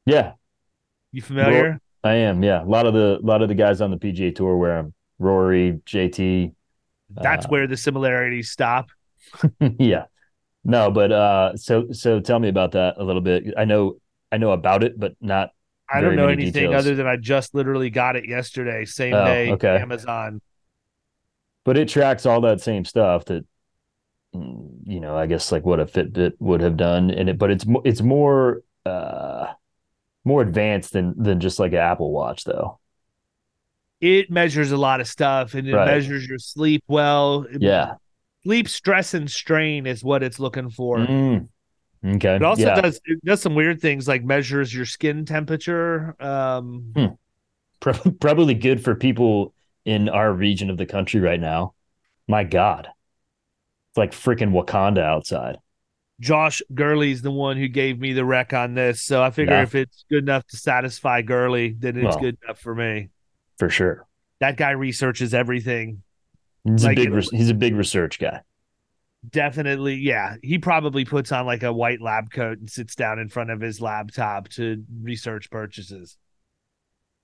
yeah, 0.06 0.34
You 1.12 1.22
familiar? 1.22 1.82
I 2.04 2.16
am, 2.16 2.44
yeah. 2.44 2.64
A 2.64 2.66
lot 2.66 2.88
of 2.88 2.94
the 2.94 3.20
a 3.22 3.26
lot 3.26 3.42
of 3.42 3.50
the 3.50 3.56
guys 3.56 3.82
on 3.82 3.92
the 3.92 3.98
PGA 3.98 4.36
Tour 4.36 4.58
wear 4.58 4.82
them. 4.82 4.94
Rory, 5.20 5.80
JT, 5.86 6.54
That's 7.12 7.46
uh, 7.46 7.50
where 7.50 7.68
the 7.68 7.78
similarities 7.78 8.50
stop. 8.50 8.90
yeah. 9.80 10.06
No, 10.64 10.92
but 10.92 11.12
uh, 11.12 11.58
so 11.58 11.92
so 11.92 12.20
tell 12.20 12.40
me 12.40 12.50
about 12.50 12.72
that 12.72 12.96
a 12.98 13.04
little 13.04 13.22
bit. 13.22 13.54
I 13.58 13.66
know 13.66 13.98
I 14.32 14.38
know 14.38 14.52
about 14.52 14.84
it, 14.84 15.00
but 15.00 15.14
not. 15.22 15.52
I 15.94 16.02
don't 16.02 16.16
know 16.16 16.28
anything 16.30 16.54
details. 16.54 16.86
other 16.86 16.96
than 16.96 17.06
I 17.06 17.18
just 17.18 17.54
literally 17.54 17.90
got 17.90 18.16
it 18.16 18.28
yesterday, 18.28 18.86
same 18.86 19.14
Oh, 19.14 19.26
day, 19.26 19.52
okay. 19.52 19.78
Amazon. 19.78 20.42
But 21.66 21.78
it 21.78 21.90
tracks 21.90 22.26
all 22.26 22.42
that 22.42 22.62
same 22.62 22.86
stuff 22.86 23.26
that, 23.26 23.46
you 24.34 25.00
know, 25.00 25.18
I 25.18 25.26
guess 25.28 25.52
like 25.52 25.66
what 25.66 25.80
a 25.80 25.86
Fitbit 25.86 26.34
would 26.40 26.62
have 26.62 26.78
done, 26.78 27.12
and 27.12 27.30
it. 27.30 27.38
But 27.38 27.52
it's 27.52 27.66
it's 27.84 28.02
more 28.02 28.62
uh 28.86 29.48
more 30.24 30.42
advanced 30.42 30.94
than 30.94 31.14
than 31.22 31.40
just 31.40 31.60
like 31.60 31.72
an 31.74 31.80
Apple 31.80 32.12
Watch, 32.12 32.44
though. 32.44 32.80
It 34.00 34.32
measures 34.32 34.72
a 34.72 34.78
lot 34.78 35.00
of 35.00 35.08
stuff 35.08 35.54
and 35.54 35.68
it 35.68 35.76
Right. 35.76 35.86
measures 35.86 36.28
your 36.28 36.40
sleep 36.40 36.84
well. 36.88 37.46
Yeah. 37.60 37.96
Sleep 38.44 38.68
stress 38.68 39.14
and 39.14 39.30
strain 39.30 39.86
is 39.86 40.04
what 40.04 40.24
it's 40.24 40.40
looking 40.40 40.72
for. 40.72 40.98
Mm. 40.98 41.48
Okay. 42.04 42.36
It 42.38 42.44
also 42.44 42.64
yeah. 42.64 42.82
does 42.82 43.00
it 43.06 43.24
does 43.24 43.42
some 43.42 43.54
weird 43.54 43.80
things 43.80 44.08
like 44.08 44.24
measures 44.24 44.74
your 44.74 44.86
skin 44.86 45.26
temperature. 45.26 46.16
Um, 46.20 46.92
Hmm. 46.96 47.06
Pro- 47.80 48.12
probably 48.20 48.56
good 48.56 48.84
for 48.84 48.96
people 48.96 49.54
in 49.86 50.10
our 50.10 50.32
region 50.34 50.70
of 50.72 50.78
the 50.78 50.86
country 50.88 51.20
right 51.20 51.40
now. 51.40 51.74
My 52.28 52.44
God, 52.44 52.88
it's 53.92 53.98
like 53.98 54.12
freaking 54.14 54.52
Wakanda 54.52 55.00
outside. 55.04 55.58
Josh 56.22 56.62
Gurley's 56.74 57.22
the 57.22 57.32
one 57.32 57.58
who 57.58 57.68
gave 57.68 58.00
me 58.00 58.14
the 58.14 58.24
rec 58.24 58.54
on 58.54 58.76
this, 58.76 59.02
so 59.02 59.22
I 59.22 59.32
figure 59.32 59.56
Yeah. 59.56 59.64
if 59.64 59.76
it's 59.76 60.06
good 60.10 60.24
enough 60.24 60.48
to 60.48 60.58
satisfy 60.58 61.22
Gurley, 61.22 61.76
then 61.78 61.98
it's 61.98 62.06
Well. 62.06 62.20
good 62.20 62.38
enough 62.44 62.60
for 62.60 62.74
me. 62.74 63.10
for 63.58 63.70
sure. 63.70 64.08
That 64.40 64.56
guy 64.58 64.72
researches 64.72 65.34
everything. 65.34 66.02
He's 66.64 66.84
Like 66.86 66.98
a 66.98 67.02
big 67.04 67.14
res- 67.14 67.30
he's 67.32 67.50
a 67.50 67.54
big 67.56 67.76
research 67.76 68.18
guy. 68.20 68.42
Definitely, 69.30 69.96
yeah. 69.96 70.38
He 70.42 70.58
probably 70.58 71.06
puts 71.06 71.32
on 71.32 71.46
like 71.46 71.62
a 71.62 71.72
white 71.72 72.02
lab 72.02 72.32
coat 72.32 72.58
and 72.60 72.68
sits 72.70 72.96
down 72.96 73.20
in 73.20 73.30
front 73.30 73.52
of 73.52 73.62
his 73.62 73.80
laptop 73.82 74.50
to 74.50 74.84
research 75.04 75.52
purchases. 75.52 76.18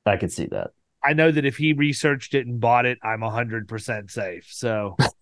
I 0.06 0.18
could 0.18 0.32
see 0.32 0.46
that. 0.48 0.72
I 1.04 1.14
know 1.14 1.32
that 1.32 1.44
if 1.46 1.58
he 1.58 1.74
researched 1.74 2.36
it 2.36 2.46
and 2.46 2.60
bought 2.60 2.86
it, 2.86 3.00
I'm 3.02 3.22
hundred 3.22 3.68
percent 3.68 4.12
safe. 4.12 4.46
So 4.52 4.96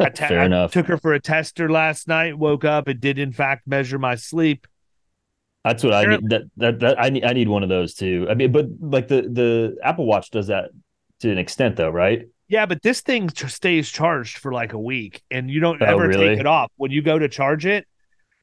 I, 0.00 0.10
Fair 0.14 0.40
I 0.40 0.46
enough. 0.46 0.72
took 0.72 0.86
her 0.86 0.98
for 0.98 1.12
a 1.14 1.20
tester 1.20 1.70
last 1.70 2.08
night. 2.08 2.38
Woke 2.38 2.64
up, 2.64 2.88
it 2.88 3.00
did 3.00 3.18
in 3.18 3.32
fact 3.32 3.66
measure 3.66 3.98
my 3.98 4.14
sleep. 4.14 4.66
That's 5.64 5.82
what 5.82 5.94
I 5.94 6.04
need. 6.04 6.28
That 6.28 6.42
that 6.58 6.80
that 6.80 7.00
I 7.02 7.08
need. 7.08 7.24
I 7.24 7.32
need 7.32 7.48
one 7.48 7.62
of 7.62 7.68
those 7.70 7.94
too. 7.94 8.26
I 8.28 8.34
mean, 8.34 8.52
but 8.52 8.66
like 8.80 9.08
the 9.08 9.22
the 9.22 9.76
Apple 9.82 10.04
Watch 10.06 10.30
does 10.30 10.48
that 10.48 10.70
to 11.20 11.30
an 11.32 11.38
extent, 11.38 11.76
though, 11.76 11.88
right? 11.90 12.26
Yeah, 12.48 12.66
but 12.66 12.82
this 12.82 13.00
thing 13.00 13.30
stays 13.30 13.88
charged 13.88 14.36
for 14.38 14.52
like 14.52 14.74
a 14.74 14.78
week, 14.78 15.22
and 15.30 15.50
you 15.50 15.60
don't 15.60 15.80
Oh, 15.80 15.86
ever 15.86 16.08
really? 16.08 16.28
take 16.28 16.40
it 16.40 16.46
off. 16.46 16.70
When 16.76 16.90
you 16.90 17.00
go 17.00 17.18
to 17.18 17.28
charge 17.30 17.64
it, 17.64 17.86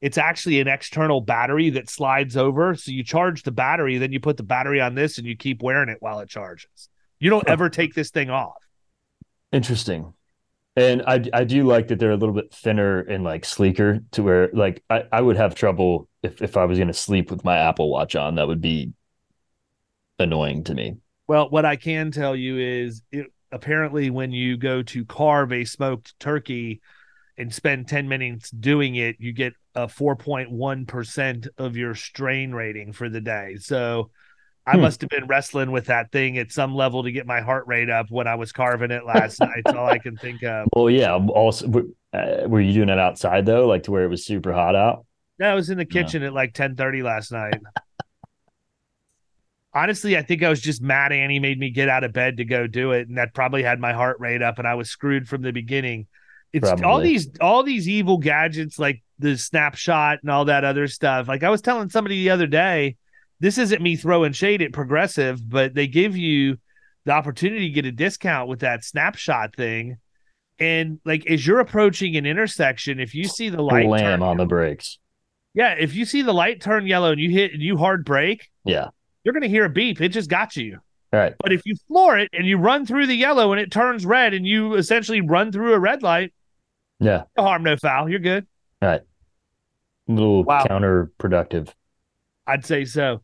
it's 0.00 0.18
actually 0.18 0.58
an 0.58 0.66
external 0.66 1.20
battery 1.20 1.70
that 1.70 1.88
slides 1.88 2.36
over. 2.36 2.74
So 2.74 2.90
you 2.90 3.04
charge 3.04 3.44
the 3.44 3.52
battery, 3.52 3.98
then 3.98 4.10
you 4.10 4.18
put 4.18 4.36
the 4.36 4.42
battery 4.42 4.80
on 4.80 4.96
this, 4.96 5.18
and 5.18 5.26
you 5.26 5.36
keep 5.36 5.62
wearing 5.62 5.88
it 5.88 5.98
while 6.00 6.18
it 6.18 6.28
charges. 6.28 6.88
You 7.20 7.30
don't 7.30 7.46
ever 7.46 7.70
take 7.70 7.94
this 7.94 8.10
thing 8.10 8.30
off. 8.30 8.56
Interesting. 9.52 10.12
And 10.74 11.02
I 11.06 11.22
I 11.32 11.44
do 11.44 11.64
like 11.64 11.88
that 11.88 11.98
they're 11.98 12.12
a 12.12 12.16
little 12.16 12.34
bit 12.34 12.52
thinner 12.52 13.00
and 13.00 13.24
like 13.24 13.44
sleeker 13.44 14.00
to 14.12 14.22
where 14.22 14.50
like 14.52 14.82
I, 14.88 15.04
I 15.12 15.20
would 15.20 15.36
have 15.36 15.54
trouble 15.54 16.08
if 16.22 16.40
if 16.40 16.56
I 16.56 16.64
was 16.64 16.78
gonna 16.78 16.94
sleep 16.94 17.30
with 17.30 17.44
my 17.44 17.58
Apple 17.58 17.90
Watch 17.90 18.16
on. 18.16 18.36
That 18.36 18.48
would 18.48 18.62
be 18.62 18.92
annoying 20.18 20.64
to 20.64 20.74
me. 20.74 20.96
Well, 21.28 21.50
what 21.50 21.64
I 21.64 21.76
can 21.76 22.10
tell 22.10 22.34
you 22.34 22.58
is 22.58 23.02
it, 23.10 23.26
apparently 23.50 24.10
when 24.10 24.32
you 24.32 24.56
go 24.56 24.82
to 24.82 25.04
carve 25.04 25.52
a 25.52 25.64
smoked 25.64 26.18
turkey 26.18 26.80
and 27.36 27.52
spend 27.52 27.88
10 27.88 28.08
minutes 28.08 28.50
doing 28.50 28.96
it, 28.96 29.16
you 29.18 29.32
get 29.32 29.52
a 29.74 29.88
4.1% 29.88 31.48
of 31.58 31.76
your 31.76 31.94
strain 31.94 32.52
rating 32.52 32.92
for 32.92 33.08
the 33.08 33.20
day. 33.20 33.56
So 33.58 34.10
I 34.66 34.76
Hmm. 34.76 34.82
must 34.82 35.00
have 35.00 35.10
been 35.10 35.26
wrestling 35.26 35.72
with 35.72 35.86
that 35.86 36.12
thing 36.12 36.38
at 36.38 36.52
some 36.52 36.74
level 36.74 37.02
to 37.02 37.10
get 37.10 37.26
my 37.26 37.40
heart 37.40 37.66
rate 37.66 37.90
up 37.90 38.10
when 38.10 38.28
I 38.28 38.36
was 38.36 38.52
carving 38.52 38.90
it 38.92 39.04
last 39.04 39.40
night. 39.40 39.62
It's 39.66 39.74
all 39.74 39.86
I 39.86 39.98
can 39.98 40.16
think 40.16 40.42
of. 40.44 40.68
Well, 40.74 40.88
yeah. 40.88 41.14
Also, 41.14 41.66
uh, 42.12 42.46
were 42.46 42.60
you 42.60 42.72
doing 42.72 42.88
it 42.88 42.98
outside 42.98 43.44
though, 43.44 43.66
like 43.66 43.82
to 43.84 43.90
where 43.90 44.04
it 44.04 44.08
was 44.08 44.24
super 44.24 44.52
hot 44.52 44.76
out? 44.76 45.04
No, 45.38 45.48
I 45.50 45.54
was 45.54 45.70
in 45.70 45.78
the 45.78 45.84
kitchen 45.84 46.22
at 46.22 46.32
like 46.32 46.52
10:30 46.54 47.02
last 47.02 47.32
night. 47.32 47.58
Honestly, 49.74 50.18
I 50.18 50.22
think 50.22 50.42
I 50.42 50.50
was 50.50 50.60
just 50.60 50.82
mad 50.82 51.12
Annie 51.12 51.38
made 51.38 51.58
me 51.58 51.70
get 51.70 51.88
out 51.88 52.04
of 52.04 52.12
bed 52.12 52.36
to 52.36 52.44
go 52.44 52.66
do 52.66 52.92
it, 52.92 53.08
and 53.08 53.16
that 53.16 53.32
probably 53.32 53.62
had 53.62 53.80
my 53.80 53.94
heart 53.94 54.18
rate 54.20 54.42
up, 54.42 54.58
and 54.58 54.68
I 54.68 54.74
was 54.74 54.90
screwed 54.90 55.26
from 55.26 55.40
the 55.40 55.50
beginning. 55.52 56.06
It's 56.52 56.68
all 56.84 57.00
these 57.00 57.30
all 57.40 57.62
these 57.62 57.88
evil 57.88 58.18
gadgets 58.18 58.78
like 58.78 59.02
the 59.18 59.38
snapshot 59.38 60.18
and 60.20 60.30
all 60.30 60.44
that 60.44 60.64
other 60.64 60.86
stuff. 60.88 61.26
Like 61.26 61.42
I 61.42 61.48
was 61.48 61.62
telling 61.62 61.88
somebody 61.88 62.16
the 62.22 62.30
other 62.30 62.46
day, 62.46 62.96
this 63.42 63.58
isn't 63.58 63.82
me 63.82 63.96
throwing 63.96 64.32
shade 64.32 64.62
at 64.62 64.72
progressive, 64.72 65.46
but 65.48 65.74
they 65.74 65.86
give 65.88 66.16
you 66.16 66.56
the 67.04 67.12
opportunity 67.12 67.68
to 67.68 67.74
get 67.74 67.84
a 67.84 67.90
discount 67.92 68.48
with 68.48 68.60
that 68.60 68.84
snapshot 68.84 69.54
thing. 69.56 69.96
And 70.60 71.00
like 71.04 71.26
as 71.26 71.44
you're 71.44 71.58
approaching 71.58 72.16
an 72.16 72.24
intersection, 72.24 73.00
if 73.00 73.14
you 73.14 73.24
see 73.24 73.48
the 73.48 73.60
light 73.62 73.82
turn 73.82 73.98
Slam 73.98 74.22
on 74.22 74.36
the 74.36 74.46
brakes. 74.46 74.98
yeah, 75.54 75.72
if 75.72 75.94
you 75.94 76.04
see 76.04 76.22
the 76.22 76.32
light 76.32 76.60
turn 76.60 76.86
yellow 76.86 77.10
and 77.10 77.20
you 77.20 77.30
hit 77.30 77.52
and 77.52 77.60
you 77.60 77.76
hard 77.76 78.04
brake, 78.04 78.48
Yeah. 78.64 78.88
you're 79.24 79.32
going 79.34 79.42
to 79.42 79.48
hear 79.48 79.64
a 79.64 79.68
beep. 79.70 80.00
It 80.00 80.10
just 80.10 80.30
got 80.30 80.54
you. 80.56 80.78
All 81.12 81.18
right. 81.20 81.34
But 81.40 81.52
if 81.52 81.62
you 81.66 81.74
floor 81.88 82.16
it 82.18 82.28
and 82.32 82.46
you 82.46 82.58
run 82.58 82.86
through 82.86 83.06
the 83.08 83.14
yellow 83.16 83.50
and 83.52 83.60
it 83.60 83.72
turns 83.72 84.06
red 84.06 84.32
and 84.34 84.46
you 84.46 84.74
essentially 84.74 85.20
run 85.20 85.50
through 85.50 85.74
a 85.74 85.78
red 85.80 86.02
light, 86.04 86.32
Yeah. 87.00 87.24
no 87.36 87.42
harm, 87.42 87.64
no 87.64 87.76
foul. 87.76 88.08
You're 88.08 88.20
good. 88.20 88.46
Right. 88.80 89.00
A 90.08 90.12
little 90.12 90.44
Wow. 90.44 90.64
counterproductive. 90.64 91.70
I'd 92.46 92.64
say 92.64 92.84
so. 92.84 93.20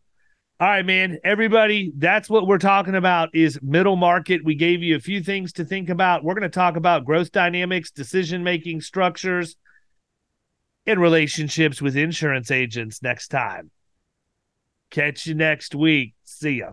All 0.61 0.67
right, 0.67 0.85
man. 0.85 1.19
Everybody, 1.23 1.93
that's 1.97 2.29
what 2.29 2.49
we're 2.49 2.59
talking 2.59 2.97
about 2.97 3.33
is 3.33 3.61
middle 3.63 3.95
market. 3.95 4.45
We 4.45 4.57
gave 4.57 4.83
you 4.83 4.97
a 4.97 5.01
few 5.01 5.23
things 5.23 5.53
to 5.53 5.65
think 5.65 5.89
about. 5.89 6.25
We're 6.25 6.35
going 6.35 6.43
to 6.43 6.49
talk 6.49 6.75
about 6.75 7.05
growth 7.05 7.31
dynamics, 7.31 7.93
decision 7.93 8.43
making 8.43 8.81
structures, 8.81 9.55
and 10.85 11.01
relationships 11.01 11.81
with 11.81 11.97
insurance 11.97 12.51
agents 12.51 13.01
next 13.05 13.29
time. 13.29 13.71
Catch 14.91 15.29
you 15.29 15.35
next 15.35 15.77
week. 15.77 16.15
See 16.25 16.59
ya. 16.59 16.73